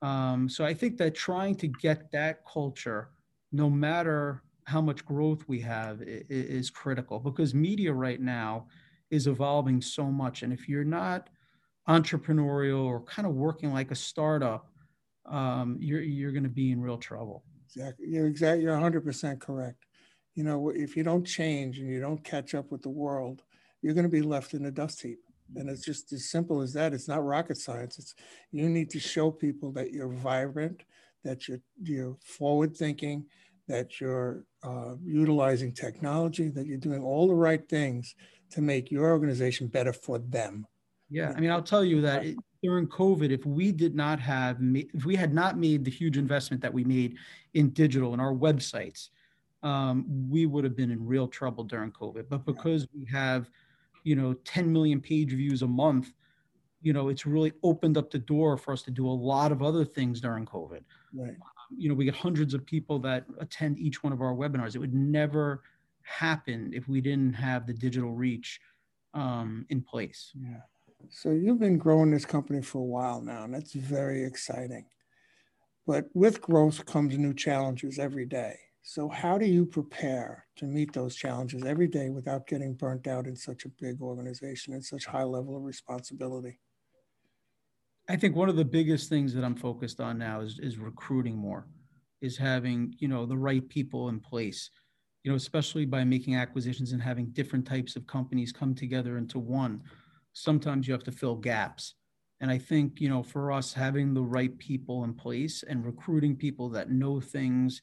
Um, 0.03 0.47
so 0.47 0.65
I 0.65 0.73
think 0.73 0.97
that 0.97 1.15
trying 1.15 1.55
to 1.55 1.67
get 1.67 2.11
that 2.11 2.45
culture, 2.45 3.09
no 3.51 3.69
matter 3.69 4.43
how 4.65 4.81
much 4.81 5.05
growth 5.05 5.43
we 5.47 5.59
have, 5.61 6.01
is, 6.01 6.23
is 6.29 6.69
critical 6.69 7.19
because 7.19 7.53
media 7.53 7.93
right 7.93 8.21
now 8.21 8.67
is 9.13 9.27
evolving 9.27 9.79
so 9.79 10.05
much. 10.05 10.41
And 10.41 10.51
if 10.51 10.67
you're 10.67 10.83
not 10.83 11.29
entrepreneurial 11.87 12.83
or 12.83 13.03
kind 13.03 13.27
of 13.27 13.35
working 13.35 13.71
like 13.71 13.91
a 13.91 13.95
startup, 13.95 14.67
um, 15.29 15.77
you're 15.79 16.01
you're 16.01 16.31
going 16.31 16.43
to 16.43 16.49
be 16.49 16.71
in 16.71 16.81
real 16.81 16.97
trouble. 16.97 17.43
Exactly. 17.65 18.07
You're 18.09 18.27
exactly. 18.27 18.63
You're 18.63 18.73
100 18.73 19.05
percent 19.05 19.39
correct. 19.39 19.85
You 20.33 20.43
know, 20.43 20.69
if 20.69 20.97
you 20.97 21.03
don't 21.03 21.25
change 21.25 21.77
and 21.77 21.87
you 21.87 21.99
don't 21.99 22.23
catch 22.23 22.55
up 22.55 22.71
with 22.71 22.81
the 22.81 22.89
world, 22.89 23.43
you're 23.83 23.93
going 23.93 24.09
to 24.09 24.09
be 24.09 24.23
left 24.23 24.55
in 24.55 24.65
a 24.65 24.71
dust 24.71 25.01
heap. 25.03 25.19
And 25.55 25.69
it's 25.69 25.85
just 25.85 26.11
as 26.11 26.31
simple 26.31 26.61
as 26.61 26.73
that. 26.73 26.93
It's 26.93 27.07
not 27.07 27.23
rocket 27.23 27.57
science. 27.57 27.99
It's 27.99 28.15
you 28.51 28.67
need 28.67 28.89
to 28.89 28.99
show 28.99 29.29
people 29.29 29.71
that 29.73 29.91
you're 29.91 30.11
vibrant, 30.11 30.81
that 31.23 31.47
you're 31.47 31.61
you're 31.79 32.17
forward 32.23 32.75
thinking, 32.75 33.25
that 33.67 33.99
you're 33.99 34.45
uh, 34.63 34.95
utilizing 35.03 35.71
technology, 35.71 36.49
that 36.49 36.65
you're 36.65 36.77
doing 36.77 37.01
all 37.01 37.27
the 37.27 37.33
right 37.33 37.67
things 37.69 38.15
to 38.51 38.61
make 38.61 38.91
your 38.91 39.09
organization 39.11 39.67
better 39.67 39.93
for 39.93 40.19
them. 40.19 40.65
Yeah, 41.09 41.33
I 41.35 41.39
mean, 41.39 41.51
I'll 41.51 41.61
tell 41.61 41.83
you 41.83 42.01
that 42.01 42.25
it, 42.25 42.37
during 42.61 42.87
COVID, 42.87 43.29
if 43.29 43.45
we 43.45 43.71
did 43.71 43.95
not 43.95 44.19
have, 44.19 44.57
if 44.61 45.05
we 45.05 45.15
had 45.15 45.33
not 45.33 45.57
made 45.57 45.85
the 45.85 45.91
huge 45.91 46.17
investment 46.17 46.61
that 46.61 46.73
we 46.73 46.83
made 46.83 47.17
in 47.53 47.69
digital 47.69 48.13
and 48.13 48.21
our 48.21 48.33
websites, 48.33 49.09
um, 49.63 50.05
we 50.29 50.45
would 50.45 50.63
have 50.63 50.75
been 50.75 50.91
in 50.91 51.05
real 51.05 51.27
trouble 51.27 51.63
during 51.63 51.91
COVID. 51.91 52.25
But 52.29 52.45
because 52.45 52.87
we 52.93 53.05
have, 53.11 53.49
you 54.03 54.15
know, 54.15 54.33
10 54.33 54.71
million 54.71 54.99
page 54.99 55.31
views 55.31 55.61
a 55.61 55.67
month, 55.67 56.11
you 56.81 56.91
know, 56.93 57.07
it's 57.09 57.25
really 57.25 57.53
opened 57.63 57.97
up 57.97 58.11
the 58.11 58.19
door 58.19 58.57
for 58.57 58.73
us 58.73 58.81
to 58.83 58.91
do 58.91 59.07
a 59.07 59.09
lot 59.09 59.51
of 59.51 59.61
other 59.61 59.85
things 59.85 60.19
during 60.19 60.45
COVID. 60.45 60.81
Right. 61.13 61.35
You 61.75 61.89
know, 61.89 61.95
we 61.95 62.05
get 62.05 62.15
hundreds 62.15 62.53
of 62.53 62.65
people 62.65 62.99
that 62.99 63.25
attend 63.39 63.79
each 63.79 64.03
one 64.03 64.13
of 64.13 64.21
our 64.21 64.33
webinars. 64.33 64.75
It 64.75 64.79
would 64.79 64.93
never 64.93 65.63
happen 66.03 66.71
if 66.73 66.87
we 66.87 67.01
didn't 67.01 67.33
have 67.33 67.65
the 67.65 67.73
digital 67.73 68.13
reach 68.13 68.59
um, 69.13 69.65
in 69.69 69.81
place. 69.81 70.31
Yeah. 70.35 70.61
So 71.09 71.31
you've 71.31 71.59
been 71.59 71.77
growing 71.77 72.11
this 72.11 72.25
company 72.25 72.61
for 72.61 72.79
a 72.79 72.85
while 72.85 73.21
now, 73.21 73.43
and 73.43 73.53
that's 73.53 73.73
very 73.73 74.23
exciting. 74.23 74.85
But 75.85 76.05
with 76.13 76.41
growth 76.41 76.85
comes 76.85 77.17
new 77.17 77.33
challenges 77.33 77.99
every 77.99 78.25
day. 78.25 78.57
So 78.83 79.07
how 79.07 79.37
do 79.37 79.45
you 79.45 79.65
prepare 79.65 80.45
to 80.57 80.65
meet 80.65 80.93
those 80.93 81.15
challenges 81.15 81.63
every 81.63 81.87
day 81.87 82.09
without 82.09 82.47
getting 82.47 82.73
burnt 82.73 83.07
out 83.07 83.27
in 83.27 83.35
such 83.35 83.65
a 83.65 83.69
big 83.69 84.01
organization 84.01 84.73
and 84.73 84.83
such 84.83 85.05
high 85.05 85.23
level 85.23 85.55
of 85.55 85.63
responsibility? 85.63 86.59
I 88.09 88.15
think 88.15 88.35
one 88.35 88.49
of 88.49 88.55
the 88.55 88.65
biggest 88.65 89.09
things 89.09 89.33
that 89.33 89.43
I'm 89.43 89.55
focused 89.55 90.01
on 90.01 90.17
now 90.17 90.41
is, 90.41 90.59
is 90.59 90.77
recruiting 90.77 91.37
more, 91.37 91.67
is 92.21 92.37
having 92.37 92.95
you 92.99 93.07
know 93.07 93.25
the 93.25 93.37
right 93.37 93.67
people 93.67 94.09
in 94.09 94.19
place 94.19 94.69
you 95.23 95.31
know, 95.31 95.37
especially 95.37 95.85
by 95.85 96.03
making 96.03 96.35
acquisitions 96.35 96.91
and 96.91 97.01
having 97.01 97.27
different 97.27 97.65
types 97.65 97.95
of 97.95 98.05
companies 98.05 98.51
come 98.51 98.75
together 98.75 99.17
into 99.17 99.39
one, 99.39 99.81
sometimes 100.33 100.87
you 100.87 100.93
have 100.93 101.03
to 101.03 101.11
fill 101.11 101.35
gaps. 101.35 101.95
And 102.41 102.51
I 102.51 102.57
think, 102.57 102.99
you 102.99 103.07
know, 103.07 103.23
for 103.23 103.51
us, 103.51 103.71
having 103.71 104.13
the 104.13 104.21
right 104.21 104.57
people 104.57 105.05
in 105.05 105.13
place 105.13 105.63
and 105.63 105.85
recruiting 105.85 106.35
people 106.35 106.67
that 106.69 106.91
know 106.91 107.21
things 107.21 107.81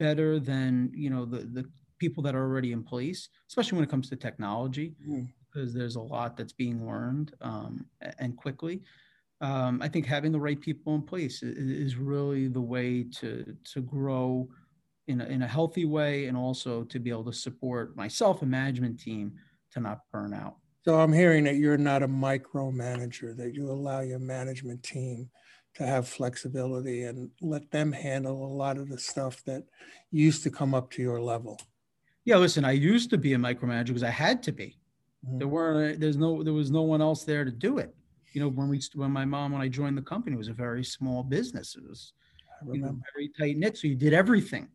better 0.00 0.40
than, 0.40 0.90
you 0.92 1.08
know, 1.08 1.24
the, 1.24 1.38
the 1.38 1.70
people 2.00 2.22
that 2.24 2.34
are 2.34 2.42
already 2.42 2.72
in 2.72 2.82
place, 2.82 3.28
especially 3.48 3.76
when 3.76 3.84
it 3.84 3.90
comes 3.90 4.08
to 4.08 4.16
technology, 4.16 4.96
mm. 5.08 5.28
because 5.52 5.72
there's 5.72 5.94
a 5.94 6.00
lot 6.00 6.36
that's 6.36 6.52
being 6.52 6.84
learned 6.84 7.32
um, 7.42 7.86
and 8.18 8.36
quickly. 8.36 8.82
Um, 9.42 9.82
I 9.82 9.88
think 9.88 10.06
having 10.06 10.32
the 10.32 10.40
right 10.40 10.60
people 10.60 10.94
in 10.94 11.02
place 11.02 11.42
is, 11.42 11.56
is 11.56 11.96
really 11.96 12.46
the 12.46 12.60
way 12.60 13.04
to, 13.20 13.56
to 13.72 13.80
grow 13.80 14.48
in 15.08 15.20
a, 15.20 15.24
in 15.24 15.42
a 15.42 15.48
healthy 15.48 15.84
way 15.84 16.26
and 16.26 16.36
also 16.36 16.84
to 16.84 16.98
be 17.00 17.10
able 17.10 17.24
to 17.24 17.32
support 17.32 17.96
myself 17.96 18.42
and 18.42 18.50
management 18.50 19.00
team 19.00 19.32
to 19.72 19.80
not 19.80 19.98
burn 20.12 20.32
out. 20.32 20.56
So 20.84 20.98
I'm 20.98 21.12
hearing 21.12 21.44
that 21.44 21.56
you're 21.56 21.76
not 21.76 22.02
a 22.02 22.08
micromanager, 22.08 23.36
that 23.36 23.54
you 23.54 23.70
allow 23.70 24.00
your 24.00 24.18
management 24.18 24.82
team 24.82 25.28
to 25.74 25.86
have 25.86 26.08
flexibility 26.08 27.04
and 27.04 27.30
let 27.40 27.70
them 27.70 27.92
handle 27.92 28.44
a 28.44 28.54
lot 28.54 28.76
of 28.76 28.88
the 28.88 28.98
stuff 28.98 29.42
that 29.44 29.64
used 30.10 30.42
to 30.42 30.50
come 30.50 30.74
up 30.74 30.90
to 30.92 31.02
your 31.02 31.20
level. 31.20 31.60
Yeah, 32.24 32.36
listen, 32.36 32.64
I 32.64 32.72
used 32.72 33.10
to 33.10 33.18
be 33.18 33.34
a 33.34 33.38
micromanager 33.38 33.88
because 33.88 34.02
I 34.02 34.10
had 34.10 34.42
to 34.44 34.52
be. 34.52 34.78
Mm-hmm. 35.26 35.38
There 35.38 35.48
were 35.48 35.94
there's 35.96 36.16
no 36.16 36.42
there 36.42 36.52
was 36.52 36.70
no 36.70 36.82
one 36.82 37.00
else 37.00 37.24
there 37.24 37.44
to 37.44 37.50
do 37.50 37.78
it. 37.78 37.94
You 38.34 38.40
know, 38.40 38.48
when 38.48 38.68
we 38.68 38.80
when 38.94 39.10
my 39.10 39.24
mom 39.24 39.52
when 39.52 39.62
I 39.62 39.68
joined 39.68 39.96
the 39.96 40.02
company, 40.02 40.34
it 40.34 40.38
was 40.38 40.48
a 40.48 40.54
very 40.54 40.84
small 40.84 41.22
business. 41.22 41.76
It 41.76 41.86
was 41.86 42.12
you 42.70 42.80
know, 42.80 42.98
very 43.14 43.30
tight 43.38 43.56
knit, 43.56 43.78
so 43.78 43.88
you 43.88 43.94
did 43.94 44.12
everything. 44.12 44.68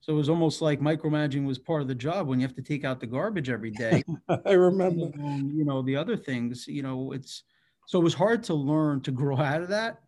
So 0.00 0.14
it 0.14 0.16
was 0.16 0.28
almost 0.28 0.62
like 0.62 0.80
micromanaging 0.80 1.44
was 1.44 1.58
part 1.58 1.82
of 1.82 1.88
the 1.88 1.94
job 1.94 2.26
when 2.26 2.40
you 2.40 2.46
have 2.46 2.56
to 2.56 2.62
take 2.62 2.84
out 2.84 3.00
the 3.00 3.06
garbage 3.06 3.50
every 3.50 3.70
day. 3.70 4.02
I 4.46 4.52
remember. 4.52 5.10
And, 5.14 5.56
you 5.56 5.64
know, 5.64 5.82
the 5.82 5.96
other 5.96 6.16
things, 6.16 6.66
you 6.66 6.82
know, 6.82 7.12
it's 7.12 7.44
so 7.86 8.00
it 8.00 8.04
was 8.04 8.14
hard 8.14 8.42
to 8.44 8.54
learn 8.54 9.02
to 9.02 9.10
grow 9.10 9.36
out 9.40 9.62
of 9.62 9.68
that. 9.68 10.00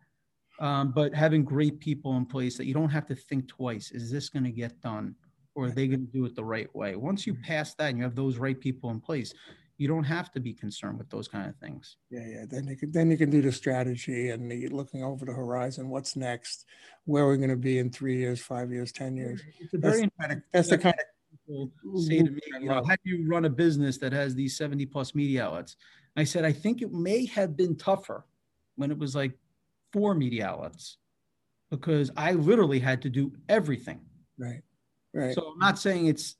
Um, 0.59 0.91
but 0.91 1.13
having 1.13 1.43
great 1.43 1.79
people 1.79 2.15
in 2.17 2.25
place 2.25 2.57
that 2.57 2.65
you 2.65 2.73
don't 2.73 2.89
have 2.89 3.05
to 3.07 3.15
think 3.15 3.47
twice 3.47 3.91
is 3.91 4.11
this 4.11 4.29
going 4.29 4.43
to 4.43 4.51
get 4.51 4.79
done 4.81 5.15
or 5.55 5.65
are 5.65 5.71
they 5.71 5.87
going 5.87 6.05
to 6.05 6.11
do 6.11 6.25
it 6.25 6.35
the 6.35 6.43
right 6.43 6.73
way? 6.75 6.95
Once 6.95 7.27
you 7.27 7.35
pass 7.35 7.73
that 7.75 7.89
and 7.89 7.97
you 7.97 8.03
have 8.03 8.15
those 8.15 8.37
right 8.37 8.59
people 8.59 8.89
in 8.91 8.99
place, 8.99 9.33
you 9.83 9.89
don't 9.89 10.05
have 10.05 10.31
to 10.31 10.39
be 10.39 10.53
concerned 10.53 10.97
with 10.97 11.09
those 11.09 11.27
kind 11.27 11.49
of 11.49 11.57
things. 11.57 11.97
Yeah, 12.09 12.25
yeah. 12.25 12.45
Then 12.49 12.69
you 12.69 12.77
can 12.77 12.89
then 12.93 13.11
you 13.11 13.17
can 13.17 13.29
do 13.29 13.41
the 13.41 13.51
strategy 13.51 14.29
and 14.29 14.49
the, 14.49 14.69
looking 14.69 15.03
over 15.03 15.25
the 15.25 15.33
horizon. 15.33 15.89
What's 15.89 16.15
next? 16.15 16.65
Where 17.03 17.25
are 17.25 17.27
we're 17.27 17.35
going 17.35 17.49
to 17.49 17.57
be 17.57 17.79
in 17.79 17.89
three 17.89 18.15
years, 18.15 18.39
five 18.39 18.71
years, 18.71 18.93
ten 18.93 19.17
years. 19.17 19.41
That's, 19.73 19.99
kind 19.99 20.31
of, 20.31 20.41
that's 20.53 20.69
the 20.69 20.77
kind 20.77 20.95
of 20.97 21.05
people 21.45 22.01
say 22.01 22.19
to 22.19 22.31
me, 22.31 22.39
mm-hmm. 22.39 22.63
you 22.63 22.69
know, 22.69 22.81
how 22.87 22.95
do 22.95 23.11
you 23.11 23.27
run 23.27 23.43
a 23.43 23.49
business 23.49 23.97
that 23.97 24.13
has 24.13 24.35
these 24.35 24.55
seventy 24.55 24.85
plus 24.85 25.13
media 25.13 25.43
outlets? 25.43 25.75
I 26.15 26.23
said, 26.23 26.45
I 26.45 26.53
think 26.53 26.81
it 26.81 26.93
may 26.93 27.25
have 27.25 27.57
been 27.57 27.75
tougher 27.75 28.25
when 28.77 28.89
it 28.89 28.97
was 28.97 29.15
like 29.15 29.37
four 29.91 30.15
media 30.15 30.47
outlets 30.47 30.97
because 31.71 32.09
I 32.15 32.31
literally 32.31 32.79
had 32.79 33.01
to 33.01 33.09
do 33.09 33.33
everything. 33.49 33.99
Right. 34.37 34.61
Right. 35.13 35.35
So 35.35 35.51
I'm 35.51 35.59
not 35.59 35.77
saying 35.77 36.07
it's 36.07 36.35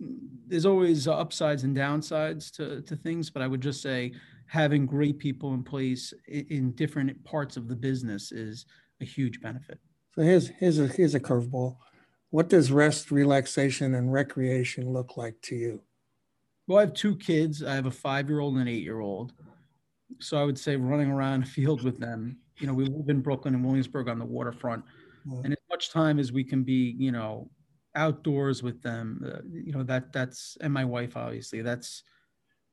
there's 0.47 0.65
always 0.65 1.07
uh, 1.07 1.15
upsides 1.15 1.63
and 1.63 1.77
downsides 1.77 2.51
to, 2.55 2.81
to 2.81 2.95
things, 2.95 3.29
but 3.29 3.43
I 3.43 3.47
would 3.47 3.61
just 3.61 3.81
say 3.81 4.13
having 4.47 4.87
great 4.87 5.19
people 5.19 5.53
in 5.53 5.63
place 5.63 6.11
in, 6.27 6.45
in 6.49 6.71
different 6.71 7.23
parts 7.23 7.55
of 7.55 7.67
the 7.67 7.75
business 7.75 8.31
is 8.31 8.65
a 8.99 9.05
huge 9.05 9.41
benefit. 9.41 9.79
So 10.15 10.23
here's 10.23 10.47
here's 10.47 10.79
a 10.79 10.87
here's 10.87 11.13
a 11.13 11.19
curveball. 11.19 11.77
What 12.31 12.49
does 12.49 12.71
rest, 12.71 13.11
relaxation, 13.11 13.93
and 13.93 14.11
recreation 14.11 14.91
look 14.91 15.17
like 15.17 15.39
to 15.43 15.55
you? 15.55 15.81
Well, 16.65 16.79
I 16.79 16.81
have 16.81 16.93
two 16.95 17.15
kids. 17.17 17.61
I 17.61 17.75
have 17.75 17.85
a 17.85 17.91
five-year-old 17.91 18.53
and 18.53 18.63
an 18.63 18.67
eight-year-old. 18.67 19.33
So 20.19 20.41
I 20.41 20.43
would 20.43 20.57
say 20.57 20.75
running 20.77 21.11
around 21.11 21.43
a 21.43 21.45
field 21.45 21.83
with 21.83 21.99
them. 21.99 22.37
You 22.59 22.65
know, 22.65 22.73
we 22.73 22.85
live 22.85 23.09
in 23.09 23.21
Brooklyn 23.21 23.53
and 23.53 23.63
Williamsburg 23.63 24.07
on 24.07 24.17
the 24.17 24.25
waterfront, 24.25 24.83
mm-hmm. 25.27 25.45
and 25.45 25.53
as 25.53 25.59
much 25.69 25.91
time 25.91 26.17
as 26.17 26.31
we 26.31 26.43
can 26.43 26.63
be, 26.63 26.95
you 26.97 27.11
know, 27.11 27.49
outdoors 27.95 28.63
with 28.63 28.81
them 28.81 29.23
uh, 29.25 29.41
you 29.51 29.71
know 29.71 29.83
that 29.83 30.11
that's 30.11 30.57
and 30.61 30.73
my 30.73 30.83
wife 30.83 31.15
obviously 31.15 31.61
that's 31.61 32.03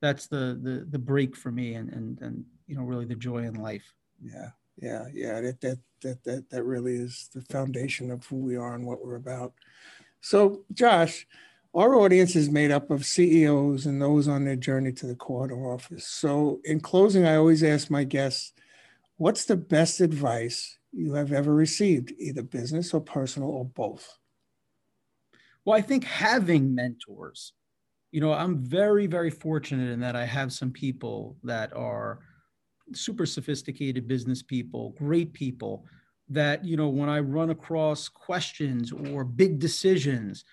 that's 0.01 0.27
the 0.27 0.59
the 0.61 0.85
the 0.89 0.99
break 0.99 1.35
for 1.35 1.51
me 1.51 1.75
and 1.75 1.89
and 1.89 2.19
and 2.21 2.43
you 2.67 2.75
know 2.75 2.83
really 2.83 3.05
the 3.05 3.15
joy 3.15 3.37
in 3.39 3.55
life. 3.55 3.93
Yeah 4.21 4.49
yeah 4.77 5.05
yeah 5.13 5.41
that 5.41 5.61
that 5.61 5.79
that 6.01 6.23
that, 6.23 6.49
that 6.49 6.63
really 6.63 6.95
is 6.95 7.29
the 7.33 7.41
foundation 7.41 8.09
of 8.11 8.25
who 8.25 8.37
we 8.37 8.55
are 8.57 8.73
and 8.73 8.85
what 8.85 9.05
we're 9.05 9.15
about. 9.15 9.53
So 10.21 10.63
josh 10.73 11.27
our 11.73 11.95
audience 11.95 12.35
is 12.35 12.49
made 12.49 12.69
up 12.69 12.91
of 12.91 13.05
ceos 13.05 13.85
and 13.85 14.01
those 14.01 14.27
on 14.27 14.43
their 14.43 14.57
journey 14.57 14.91
to 14.91 15.07
the 15.07 15.15
corner 15.15 15.71
office. 15.71 16.05
So 16.05 16.59
in 16.65 16.79
closing 16.79 17.25
i 17.25 17.35
always 17.35 17.63
ask 17.63 17.89
my 17.89 18.03
guests 18.03 18.53
what's 19.17 19.45
the 19.45 19.55
best 19.55 20.01
advice 20.01 20.77
you 20.91 21.13
have 21.13 21.31
ever 21.31 21.53
received 21.53 22.11
either 22.17 22.41
business 22.41 22.93
or 22.93 22.99
personal 22.99 23.49
or 23.49 23.65
both 23.65 24.17
well, 25.65 25.77
I 25.77 25.81
think 25.81 26.03
having 26.03 26.73
mentors, 26.73 27.53
you 28.11 28.21
know, 28.21 28.33
I'm 28.33 28.63
very, 28.63 29.07
very 29.07 29.29
fortunate 29.29 29.91
in 29.91 29.99
that 30.01 30.15
I 30.15 30.25
have 30.25 30.51
some 30.51 30.71
people 30.71 31.37
that 31.43 31.71
are 31.73 32.19
super 32.93 33.25
sophisticated 33.25 34.07
business 34.07 34.41
people, 34.41 34.95
great 34.97 35.33
people 35.33 35.85
that, 36.29 36.65
you 36.65 36.77
know, 36.77 36.89
when 36.89 37.09
I 37.09 37.19
run 37.19 37.49
across 37.49 38.09
questions 38.09 38.91
or 38.91 39.23
big 39.23 39.59
decisions, 39.59 40.43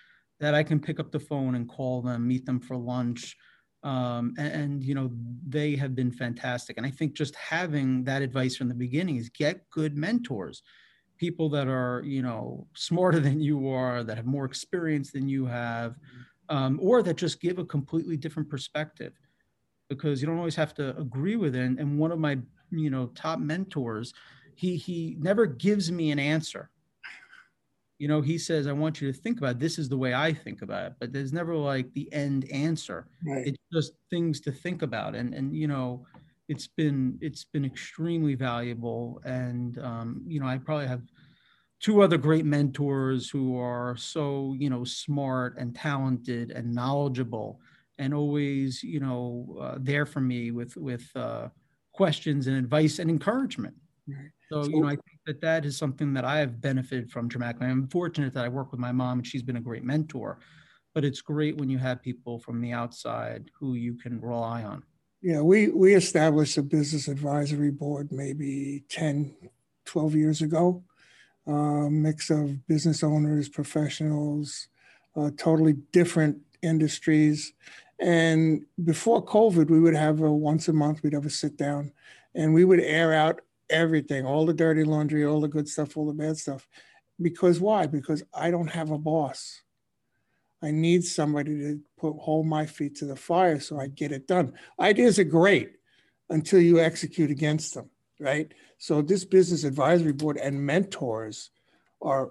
that 0.40 0.54
I 0.54 0.62
can 0.62 0.78
pick 0.78 1.00
up 1.00 1.10
the 1.10 1.20
phone 1.20 1.54
and 1.56 1.68
call 1.68 2.00
them, 2.00 2.28
meet 2.28 2.46
them 2.46 2.60
for 2.60 2.76
lunch. 2.76 3.36
Um, 3.82 4.34
and, 4.38 4.52
and, 4.52 4.84
you 4.84 4.94
know, 4.94 5.10
they 5.48 5.76
have 5.76 5.94
been 5.94 6.12
fantastic. 6.12 6.76
And 6.76 6.86
I 6.86 6.90
think 6.90 7.14
just 7.14 7.34
having 7.34 8.04
that 8.04 8.22
advice 8.22 8.56
from 8.56 8.68
the 8.68 8.74
beginning 8.74 9.16
is 9.16 9.30
get 9.30 9.68
good 9.70 9.96
mentors 9.96 10.62
people 11.18 11.48
that 11.50 11.68
are 11.68 12.02
you 12.04 12.22
know 12.22 12.66
smarter 12.74 13.20
than 13.28 13.40
you 13.40 13.68
are 13.68 14.02
that 14.02 14.16
have 14.16 14.26
more 14.26 14.44
experience 14.44 15.10
than 15.10 15.28
you 15.28 15.44
have 15.46 15.96
um, 16.48 16.78
or 16.82 17.02
that 17.02 17.16
just 17.16 17.40
give 17.40 17.58
a 17.58 17.64
completely 17.64 18.16
different 18.16 18.48
perspective. 18.48 19.12
Because 19.88 20.20
you 20.20 20.26
don't 20.26 20.38
always 20.38 20.56
have 20.56 20.74
to 20.74 20.96
agree 20.98 21.36
with 21.36 21.56
it. 21.56 21.62
And, 21.62 21.78
and 21.78 21.98
one 21.98 22.12
of 22.12 22.18
my 22.18 22.38
you 22.70 22.90
know 22.90 23.06
top 23.14 23.38
mentors 23.38 24.12
he 24.54 24.76
he 24.76 25.16
never 25.20 25.46
gives 25.46 25.90
me 25.90 26.10
an 26.10 26.18
answer. 26.18 26.70
You 27.98 28.08
know 28.08 28.20
he 28.20 28.38
says 28.38 28.66
i 28.66 28.72
want 28.72 29.00
you 29.00 29.10
to 29.10 29.18
think 29.18 29.38
about 29.38 29.52
it. 29.52 29.58
this 29.58 29.78
is 29.78 29.88
the 29.88 29.96
way 29.96 30.14
i 30.14 30.32
think 30.32 30.62
about 30.62 30.86
it. 30.86 30.92
But 31.00 31.12
there's 31.12 31.32
never 31.32 31.56
like 31.56 31.92
the 31.94 32.12
end 32.12 32.44
answer. 32.52 33.06
Right. 33.24 33.46
it's 33.46 33.58
just 33.72 33.92
things 34.10 34.40
to 34.42 34.52
think 34.52 34.82
about. 34.82 35.14
And 35.14 35.32
and 35.32 35.56
you 35.56 35.68
know 35.68 36.04
it's 36.48 36.66
been 36.66 37.18
it's 37.20 37.44
been 37.44 37.64
extremely 37.64 38.34
valuable. 38.34 39.20
And 39.24 39.78
um, 39.78 40.22
you 40.26 40.40
know 40.40 40.46
i 40.46 40.58
probably 40.58 40.86
have 40.86 41.02
two 41.80 42.02
other 42.02 42.18
great 42.18 42.44
mentors 42.44 43.30
who 43.30 43.56
are 43.56 43.96
so 43.96 44.54
you 44.58 44.70
know 44.70 44.84
smart 44.84 45.56
and 45.58 45.74
talented 45.74 46.50
and 46.50 46.74
knowledgeable 46.74 47.60
and 47.98 48.12
always 48.12 48.82
you 48.82 49.00
know 49.00 49.56
uh, 49.60 49.76
there 49.78 50.06
for 50.06 50.20
me 50.20 50.50
with 50.50 50.76
with 50.76 51.08
uh, 51.14 51.48
questions 51.92 52.46
and 52.46 52.56
advice 52.56 52.98
and 52.98 53.10
encouragement. 53.10 53.74
Right. 54.08 54.30
so, 54.50 54.62
so 54.62 54.70
you 54.70 54.80
know 54.80 54.86
i 54.86 54.96
think 54.96 55.20
that 55.26 55.40
that 55.42 55.66
is 55.66 55.76
something 55.76 56.14
that 56.14 56.24
i 56.24 56.38
have 56.38 56.60
benefited 56.60 57.10
from 57.10 57.28
dramatically. 57.28 57.66
I'm 57.66 57.88
fortunate 57.88 58.32
that 58.34 58.44
i 58.44 58.48
work 58.48 58.72
with 58.72 58.80
my 58.80 58.92
mom 58.92 59.18
and 59.18 59.26
she's 59.26 59.42
been 59.42 59.56
a 59.56 59.60
great 59.60 59.84
mentor 59.84 60.38
but 60.94 61.04
it's 61.04 61.20
great 61.20 61.58
when 61.58 61.68
you 61.68 61.76
have 61.76 62.02
people 62.02 62.38
from 62.38 62.62
the 62.62 62.72
outside 62.72 63.50
who 63.58 63.74
you 63.74 63.94
can 63.94 64.18
rely 64.20 64.62
on 64.62 64.82
yeah, 65.20 65.40
we, 65.40 65.68
we 65.68 65.94
established 65.94 66.56
a 66.58 66.62
business 66.62 67.08
advisory 67.08 67.70
board 67.70 68.12
maybe 68.12 68.84
10, 68.88 69.34
12 69.84 70.14
years 70.14 70.42
ago. 70.42 70.82
A 71.46 71.88
mix 71.90 72.30
of 72.30 72.66
business 72.66 73.02
owners, 73.02 73.48
professionals, 73.48 74.68
uh, 75.16 75.30
totally 75.36 75.74
different 75.92 76.38
industries. 76.62 77.54
And 77.98 78.66
before 78.84 79.24
COVID, 79.24 79.70
we 79.70 79.80
would 79.80 79.96
have 79.96 80.20
a 80.20 80.30
once 80.30 80.68
a 80.68 80.72
month, 80.72 81.02
we'd 81.02 81.14
have 81.14 81.26
a 81.26 81.30
sit 81.30 81.56
down 81.56 81.92
and 82.34 82.54
we 82.54 82.64
would 82.64 82.80
air 82.80 83.12
out 83.12 83.40
everything, 83.70 84.24
all 84.24 84.46
the 84.46 84.54
dirty 84.54 84.84
laundry, 84.84 85.24
all 85.24 85.40
the 85.40 85.48
good 85.48 85.68
stuff, 85.68 85.96
all 85.96 86.06
the 86.06 86.12
bad 86.12 86.36
stuff. 86.36 86.68
Because 87.20 87.58
why? 87.58 87.86
Because 87.86 88.22
I 88.32 88.50
don't 88.50 88.68
have 88.68 88.90
a 88.90 88.98
boss. 88.98 89.62
I 90.62 90.70
need 90.70 91.04
somebody 91.04 91.58
to 91.58 91.80
put 91.98 92.16
hold 92.18 92.46
my 92.46 92.66
feet 92.66 92.96
to 92.96 93.04
the 93.04 93.16
fire 93.16 93.60
so 93.60 93.78
I 93.78 93.86
get 93.86 94.12
it 94.12 94.26
done. 94.26 94.54
Ideas 94.80 95.18
are 95.18 95.24
great 95.24 95.72
until 96.30 96.60
you 96.60 96.80
execute 96.80 97.30
against 97.30 97.74
them, 97.74 97.90
right? 98.18 98.52
So 98.78 99.02
this 99.02 99.24
business 99.24 99.64
advisory 99.64 100.12
board 100.12 100.36
and 100.36 100.64
mentors 100.64 101.50
are, 102.02 102.30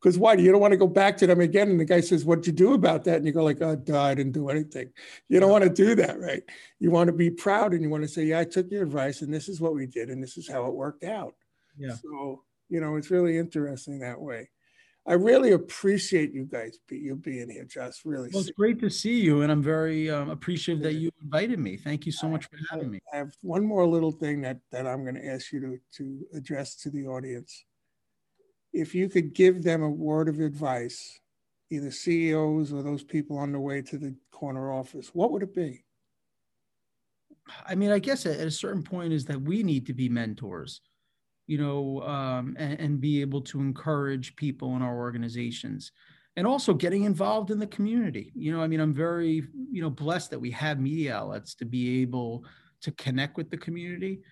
because 0.00 0.18
why? 0.18 0.36
Do 0.36 0.42
you 0.42 0.52
don't 0.52 0.60
want 0.60 0.72
to 0.72 0.78
go 0.78 0.86
back 0.86 1.16
to 1.18 1.26
them 1.26 1.40
again. 1.40 1.70
And 1.70 1.80
the 1.80 1.84
guy 1.84 2.00
says, 2.00 2.24
What'd 2.24 2.46
you 2.46 2.52
do 2.52 2.74
about 2.74 3.04
that? 3.04 3.16
And 3.16 3.26
you 3.26 3.32
go, 3.32 3.44
like, 3.44 3.62
oh, 3.62 3.76
duh, 3.76 4.02
I 4.02 4.14
didn't 4.14 4.32
do 4.32 4.48
anything. 4.48 4.90
You 5.28 5.40
don't 5.40 5.50
want 5.50 5.64
to 5.64 5.70
do 5.70 5.94
that, 5.96 6.20
right? 6.20 6.42
You 6.78 6.90
want 6.90 7.08
to 7.08 7.12
be 7.12 7.30
proud 7.30 7.72
and 7.72 7.82
you 7.82 7.90
want 7.90 8.04
to 8.04 8.08
say, 8.08 8.24
Yeah, 8.24 8.40
I 8.40 8.44
took 8.44 8.70
your 8.70 8.82
advice 8.82 9.22
and 9.22 9.32
this 9.32 9.48
is 9.48 9.60
what 9.60 9.74
we 9.74 9.86
did 9.86 10.10
and 10.10 10.22
this 10.22 10.36
is 10.36 10.48
how 10.48 10.66
it 10.66 10.74
worked 10.74 11.04
out. 11.04 11.34
Yeah. 11.78 11.94
So, 11.94 12.42
you 12.68 12.80
know, 12.80 12.96
it's 12.96 13.10
really 13.10 13.38
interesting 13.38 13.98
that 14.00 14.20
way. 14.20 14.50
I 15.04 15.14
really 15.14 15.50
appreciate 15.52 16.32
you 16.32 16.44
guys 16.44 16.78
be, 16.88 16.96
you 16.96 17.16
being 17.16 17.50
here, 17.50 17.64
Josh. 17.64 18.02
Really, 18.04 18.30
well, 18.32 18.42
it's 18.42 18.52
great 18.52 18.78
to 18.80 18.90
see 18.90 19.20
you, 19.20 19.42
and 19.42 19.50
I'm 19.50 19.62
very 19.62 20.08
um, 20.08 20.30
appreciative 20.30 20.82
that 20.84 20.94
you 20.94 21.10
invited 21.20 21.58
me. 21.58 21.76
Thank 21.76 22.06
you 22.06 22.12
so 22.12 22.28
much 22.28 22.44
for 22.44 22.58
having 22.70 22.90
me. 22.90 23.00
I 23.12 23.16
have 23.16 23.32
one 23.42 23.64
more 23.64 23.86
little 23.86 24.12
thing 24.12 24.42
that 24.42 24.58
that 24.70 24.86
I'm 24.86 25.02
going 25.02 25.16
to 25.16 25.26
ask 25.26 25.52
you 25.52 25.60
to 25.60 25.78
to 25.96 26.26
address 26.36 26.76
to 26.76 26.90
the 26.90 27.08
audience. 27.08 27.64
If 28.72 28.94
you 28.94 29.08
could 29.08 29.34
give 29.34 29.64
them 29.64 29.82
a 29.82 29.90
word 29.90 30.28
of 30.28 30.38
advice, 30.38 31.18
either 31.70 31.90
CEOs 31.90 32.72
or 32.72 32.82
those 32.82 33.02
people 33.02 33.38
on 33.38 33.50
the 33.50 33.60
way 33.60 33.82
to 33.82 33.98
the 33.98 34.14
corner 34.30 34.72
office, 34.72 35.10
what 35.12 35.32
would 35.32 35.42
it 35.42 35.54
be? 35.54 35.84
I 37.66 37.74
mean, 37.74 37.90
I 37.90 37.98
guess 37.98 38.24
at 38.24 38.46
a 38.46 38.50
certain 38.52 38.84
point 38.84 39.12
is 39.12 39.24
that 39.24 39.42
we 39.42 39.64
need 39.64 39.86
to 39.86 39.94
be 39.94 40.08
mentors 40.08 40.80
you 41.46 41.58
know, 41.58 42.02
um, 42.02 42.56
and, 42.58 42.78
and, 42.80 43.00
be 43.00 43.20
able 43.20 43.40
to 43.40 43.60
encourage 43.60 44.36
people 44.36 44.76
in 44.76 44.82
our 44.82 44.96
organizations. 44.96 45.92
and 46.36 46.46
also 46.46 46.72
getting 46.72 47.04
involved 47.04 47.50
in 47.50 47.58
the 47.58 47.66
community. 47.66 48.32
You 48.34 48.52
know, 48.52 48.62
I 48.62 48.66
mean, 48.66 48.80
I'm 48.80 48.94
very, 48.94 49.46
you 49.70 49.82
know, 49.82 49.90
blessed 49.90 50.30
that 50.30 50.38
we 50.38 50.50
have 50.52 50.80
media 50.80 51.14
outlets 51.14 51.54
to 51.56 51.66
be 51.66 52.00
able 52.00 52.44
to 52.80 52.90
connect 52.92 53.36
with 53.36 53.50
the 53.50 53.58
community. 53.58 54.22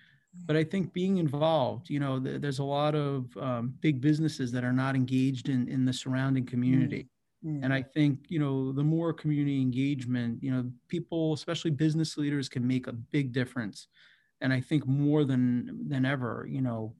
But 0.45 0.55
I 0.55 0.63
think 0.63 0.93
being 0.93 1.17
involved, 1.17 1.89
you 1.89 1.99
know, 1.99 2.19
th- 2.19 2.41
there's 2.41 2.59
a 2.59 2.63
lot 2.63 2.95
of 2.95 3.35
um, 3.37 3.73
big 3.81 3.99
businesses 4.01 4.51
that 4.53 4.63
are 4.63 4.73
not 4.73 4.95
engaged 4.95 5.49
in 5.49 5.67
in 5.67 5.85
the 5.85 5.93
surrounding 5.93 6.45
community. 6.45 7.09
Mm-hmm. 7.45 7.63
And 7.63 7.73
I 7.73 7.81
think, 7.81 8.25
you 8.29 8.39
know, 8.39 8.71
the 8.71 8.83
more 8.83 9.13
community 9.13 9.61
engagement, 9.61 10.41
you 10.43 10.51
know, 10.51 10.71
people, 10.87 11.33
especially 11.33 11.71
business 11.71 12.17
leaders, 12.17 12.47
can 12.47 12.65
make 12.65 12.87
a 12.87 12.93
big 12.93 13.33
difference. 13.33 13.87
And 14.41 14.53
I 14.53 14.61
think 14.61 14.87
more 14.87 15.23
than 15.25 15.87
than 15.87 16.05
ever, 16.05 16.47
you 16.49 16.61
know, 16.61 16.93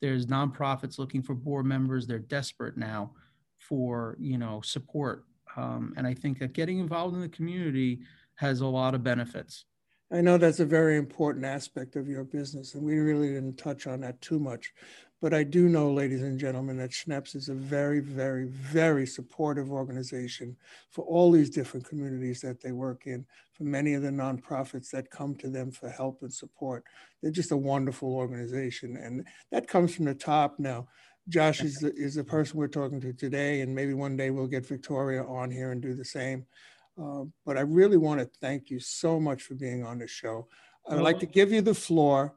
there's 0.00 0.26
nonprofits 0.26 0.98
looking 0.98 1.22
for 1.22 1.34
board 1.34 1.66
members. 1.66 2.06
They're 2.06 2.18
desperate 2.18 2.76
now 2.76 3.12
for 3.60 4.16
you 4.18 4.38
know 4.38 4.60
support 4.62 5.24
um, 5.56 5.92
and 5.96 6.06
i 6.06 6.14
think 6.14 6.38
that 6.38 6.52
getting 6.52 6.78
involved 6.78 7.14
in 7.14 7.20
the 7.20 7.28
community 7.28 8.00
has 8.34 8.60
a 8.60 8.66
lot 8.66 8.94
of 8.94 9.04
benefits 9.04 9.66
i 10.10 10.20
know 10.20 10.38
that's 10.38 10.60
a 10.60 10.64
very 10.64 10.96
important 10.96 11.44
aspect 11.44 11.94
of 11.94 12.08
your 12.08 12.24
business 12.24 12.74
and 12.74 12.82
we 12.82 12.98
really 12.98 13.28
didn't 13.28 13.56
touch 13.56 13.86
on 13.86 14.00
that 14.00 14.20
too 14.20 14.38
much 14.38 14.72
but 15.20 15.34
i 15.34 15.42
do 15.42 15.68
know 15.68 15.90
ladies 15.92 16.22
and 16.22 16.38
gentlemen 16.38 16.76
that 16.76 16.90
schneps 16.90 17.34
is 17.34 17.48
a 17.48 17.54
very 17.54 18.00
very 18.00 18.46
very 18.46 19.06
supportive 19.06 19.70
organization 19.70 20.56
for 20.90 21.04
all 21.04 21.30
these 21.30 21.50
different 21.50 21.86
communities 21.86 22.40
that 22.40 22.60
they 22.60 22.72
work 22.72 23.06
in 23.06 23.24
for 23.52 23.64
many 23.64 23.94
of 23.94 24.02
the 24.02 24.10
nonprofits 24.10 24.90
that 24.90 25.10
come 25.10 25.34
to 25.34 25.48
them 25.48 25.70
for 25.70 25.88
help 25.88 26.22
and 26.22 26.32
support 26.32 26.84
they're 27.22 27.30
just 27.30 27.52
a 27.52 27.56
wonderful 27.56 28.14
organization 28.14 28.96
and 28.96 29.26
that 29.50 29.68
comes 29.68 29.94
from 29.94 30.04
the 30.04 30.14
top 30.14 30.58
now 30.58 30.86
Josh 31.28 31.60
is 31.62 31.76
the, 31.76 31.94
is 31.94 32.16
the 32.16 32.24
person 32.24 32.58
we're 32.58 32.66
talking 32.66 33.00
to 33.02 33.12
today, 33.12 33.60
and 33.60 33.72
maybe 33.72 33.94
one 33.94 34.16
day 34.16 34.30
we'll 34.30 34.48
get 34.48 34.66
Victoria 34.66 35.22
on 35.22 35.50
here 35.50 35.70
and 35.70 35.80
do 35.80 35.94
the 35.94 36.04
same. 36.04 36.44
Uh, 37.00 37.24
but 37.46 37.56
I 37.56 37.60
really 37.60 37.96
want 37.96 38.20
to 38.20 38.28
thank 38.40 38.68
you 38.68 38.80
so 38.80 39.20
much 39.20 39.42
for 39.42 39.54
being 39.54 39.84
on 39.84 39.98
the 39.98 40.08
show. 40.08 40.48
I'd 40.88 41.00
like 41.00 41.20
to 41.20 41.26
give 41.26 41.52
you 41.52 41.60
the 41.60 41.74
floor 41.74 42.34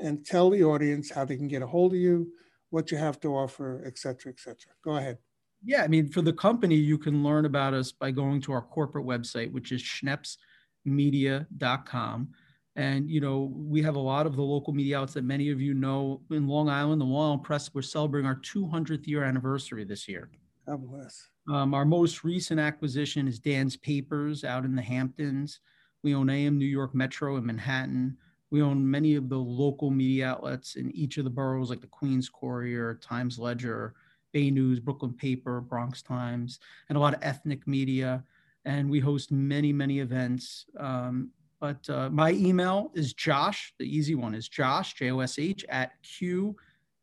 and 0.00 0.24
tell 0.24 0.50
the 0.50 0.64
audience 0.64 1.10
how 1.10 1.24
they 1.24 1.36
can 1.36 1.48
get 1.48 1.62
a 1.62 1.66
hold 1.66 1.92
of 1.92 1.98
you, 1.98 2.32
what 2.70 2.90
you 2.90 2.96
have 2.96 3.20
to 3.20 3.28
offer, 3.28 3.82
et 3.86 3.98
cetera, 3.98 4.32
et 4.32 4.40
cetera. 4.40 4.72
Go 4.82 4.96
ahead. 4.96 5.18
Yeah, 5.62 5.82
I 5.82 5.88
mean, 5.88 6.08
for 6.08 6.22
the 6.22 6.32
company, 6.32 6.74
you 6.74 6.96
can 6.96 7.22
learn 7.22 7.44
about 7.44 7.74
us 7.74 7.92
by 7.92 8.10
going 8.10 8.40
to 8.42 8.52
our 8.52 8.62
corporate 8.62 9.04
website, 9.04 9.52
which 9.52 9.72
is 9.72 9.82
schnepsmedia.com. 9.82 12.28
And, 12.76 13.10
you 13.10 13.20
know, 13.20 13.52
we 13.54 13.82
have 13.82 13.96
a 13.96 14.00
lot 14.00 14.26
of 14.26 14.36
the 14.36 14.42
local 14.42 14.72
media 14.72 14.96
outlets 14.96 15.12
that 15.14 15.24
many 15.24 15.50
of 15.50 15.60
you 15.60 15.74
know 15.74 16.22
in 16.30 16.46
Long 16.46 16.70
Island, 16.70 17.00
the 17.00 17.04
Long 17.04 17.26
Island 17.26 17.42
Press, 17.42 17.74
we're 17.74 17.82
celebrating 17.82 18.26
our 18.26 18.36
200th 18.36 19.06
year 19.06 19.24
anniversary 19.24 19.84
this 19.84 20.08
year. 20.08 20.30
God 20.66 20.88
bless. 20.88 21.28
Um, 21.48 21.74
our 21.74 21.84
most 21.84 22.24
recent 22.24 22.60
acquisition 22.60 23.26
is 23.26 23.38
Dan's 23.38 23.76
Papers 23.76 24.44
out 24.44 24.64
in 24.64 24.76
the 24.76 24.82
Hamptons. 24.82 25.60
We 26.02 26.14
own 26.14 26.30
AM 26.30 26.58
New 26.58 26.64
York 26.64 26.94
Metro 26.94 27.36
in 27.36 27.44
Manhattan. 27.44 28.16
We 28.50 28.62
own 28.62 28.88
many 28.88 29.14
of 29.14 29.28
the 29.28 29.38
local 29.38 29.90
media 29.90 30.26
outlets 30.28 30.74
in 30.76 30.90
each 30.90 31.18
of 31.18 31.24
the 31.24 31.30
boroughs, 31.30 31.70
like 31.70 31.80
the 31.80 31.86
Queens 31.86 32.28
Courier, 32.28 32.98
Times 33.00 33.38
Ledger, 33.38 33.94
Bay 34.32 34.50
News, 34.50 34.80
Brooklyn 34.80 35.12
Paper, 35.12 35.60
Bronx 35.60 36.02
Times, 36.02 36.58
and 36.88 36.96
a 36.96 37.00
lot 37.00 37.14
of 37.14 37.20
ethnic 37.22 37.66
media. 37.66 38.24
And 38.64 38.90
we 38.90 39.00
host 39.00 39.30
many, 39.30 39.72
many 39.72 40.00
events. 40.00 40.66
Um, 40.78 41.30
but 41.60 41.88
uh, 41.88 42.10
my 42.10 42.32
email 42.32 42.90
is 42.94 43.12
Josh. 43.12 43.72
The 43.78 43.84
easy 43.84 44.14
one 44.14 44.34
is 44.34 44.48
Josh, 44.48 44.94
J 44.94 45.10
O 45.10 45.20
S 45.20 45.38
H, 45.38 45.64
at 45.68 45.92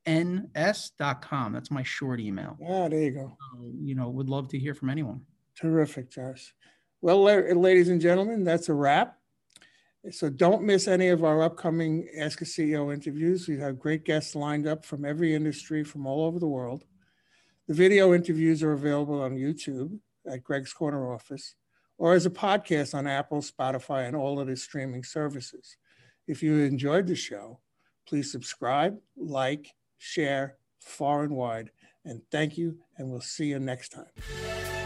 QNS.com. 0.05 1.53
That's 1.53 1.71
my 1.71 1.83
short 1.83 2.19
email. 2.19 2.57
Yeah, 2.59 2.89
there 2.89 3.01
you 3.01 3.11
go. 3.11 3.37
you 3.79 3.95
know, 3.95 4.09
would 4.09 4.29
love 4.29 4.49
to 4.49 4.59
hear 4.59 4.73
from 4.73 4.89
anyone. 4.89 5.21
Terrific, 5.55 6.09
Josh. 6.09 6.53
Well, 7.01 7.21
ladies 7.23 7.89
and 7.89 8.01
gentlemen, 8.01 8.43
that's 8.43 8.69
a 8.69 8.73
wrap. 8.73 9.16
So 10.11 10.29
don't 10.29 10.63
miss 10.63 10.87
any 10.87 11.09
of 11.09 11.23
our 11.23 11.43
upcoming 11.43 12.07
Ask 12.17 12.41
a 12.41 12.45
CEO 12.45 12.93
interviews. 12.93 13.47
We 13.47 13.57
have 13.57 13.79
great 13.79 14.05
guests 14.05 14.35
lined 14.35 14.67
up 14.67 14.85
from 14.85 15.03
every 15.03 15.35
industry 15.35 15.83
from 15.83 16.05
all 16.05 16.25
over 16.25 16.39
the 16.39 16.47
world. 16.47 16.85
The 17.67 17.73
video 17.73 18.13
interviews 18.13 18.63
are 18.63 18.71
available 18.71 19.21
on 19.21 19.35
YouTube 19.35 19.99
at 20.25 20.43
Greg's 20.43 20.71
Corner 20.71 21.13
Office 21.13 21.55
or 21.97 22.13
as 22.13 22.25
a 22.25 22.29
podcast 22.29 22.93
on 22.93 23.07
Apple, 23.07 23.41
Spotify, 23.41 24.07
and 24.07 24.15
all 24.15 24.39
of 24.39 24.47
the 24.47 24.55
streaming 24.55 25.03
services. 25.03 25.77
If 26.27 26.43
you 26.43 26.59
enjoyed 26.59 27.07
the 27.07 27.15
show, 27.15 27.59
please 28.07 28.31
subscribe, 28.31 28.97
like, 29.17 29.73
share 29.97 30.57
far 30.79 31.23
and 31.23 31.35
wide. 31.35 31.71
And 32.05 32.21
thank 32.31 32.57
you, 32.57 32.77
and 32.97 33.09
we'll 33.09 33.21
see 33.21 33.47
you 33.47 33.59
next 33.59 33.89
time. 33.89 34.76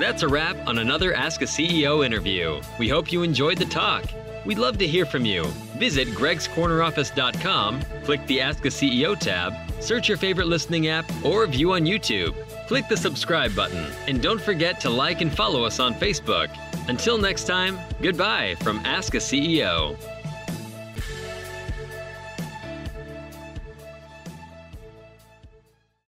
That's 0.00 0.22
a 0.22 0.28
wrap 0.28 0.56
on 0.66 0.78
another 0.78 1.12
Ask 1.12 1.42
a 1.42 1.44
CEO 1.44 2.06
interview. 2.06 2.62
We 2.78 2.88
hope 2.88 3.12
you 3.12 3.22
enjoyed 3.22 3.58
the 3.58 3.66
talk. 3.66 4.06
We'd 4.46 4.56
love 4.56 4.78
to 4.78 4.86
hear 4.86 5.04
from 5.04 5.26
you. 5.26 5.44
Visit 5.76 6.08
gregscorneroffice.com, 6.08 7.82
click 8.04 8.26
the 8.26 8.40
Ask 8.40 8.64
a 8.64 8.68
CEO 8.68 9.14
tab, 9.14 9.52
search 9.78 10.08
your 10.08 10.16
favorite 10.16 10.46
listening 10.46 10.88
app, 10.88 11.04
or 11.22 11.46
view 11.46 11.74
on 11.74 11.82
YouTube. 11.82 12.34
Click 12.66 12.88
the 12.88 12.96
subscribe 12.96 13.54
button, 13.54 13.92
and 14.08 14.22
don't 14.22 14.40
forget 14.40 14.80
to 14.80 14.88
like 14.88 15.20
and 15.20 15.30
follow 15.30 15.64
us 15.64 15.78
on 15.78 15.92
Facebook. 15.92 16.48
Until 16.88 17.18
next 17.18 17.44
time, 17.44 17.78
goodbye 18.00 18.54
from 18.60 18.78
Ask 18.86 19.12
a 19.12 19.18
CEO. 19.18 19.98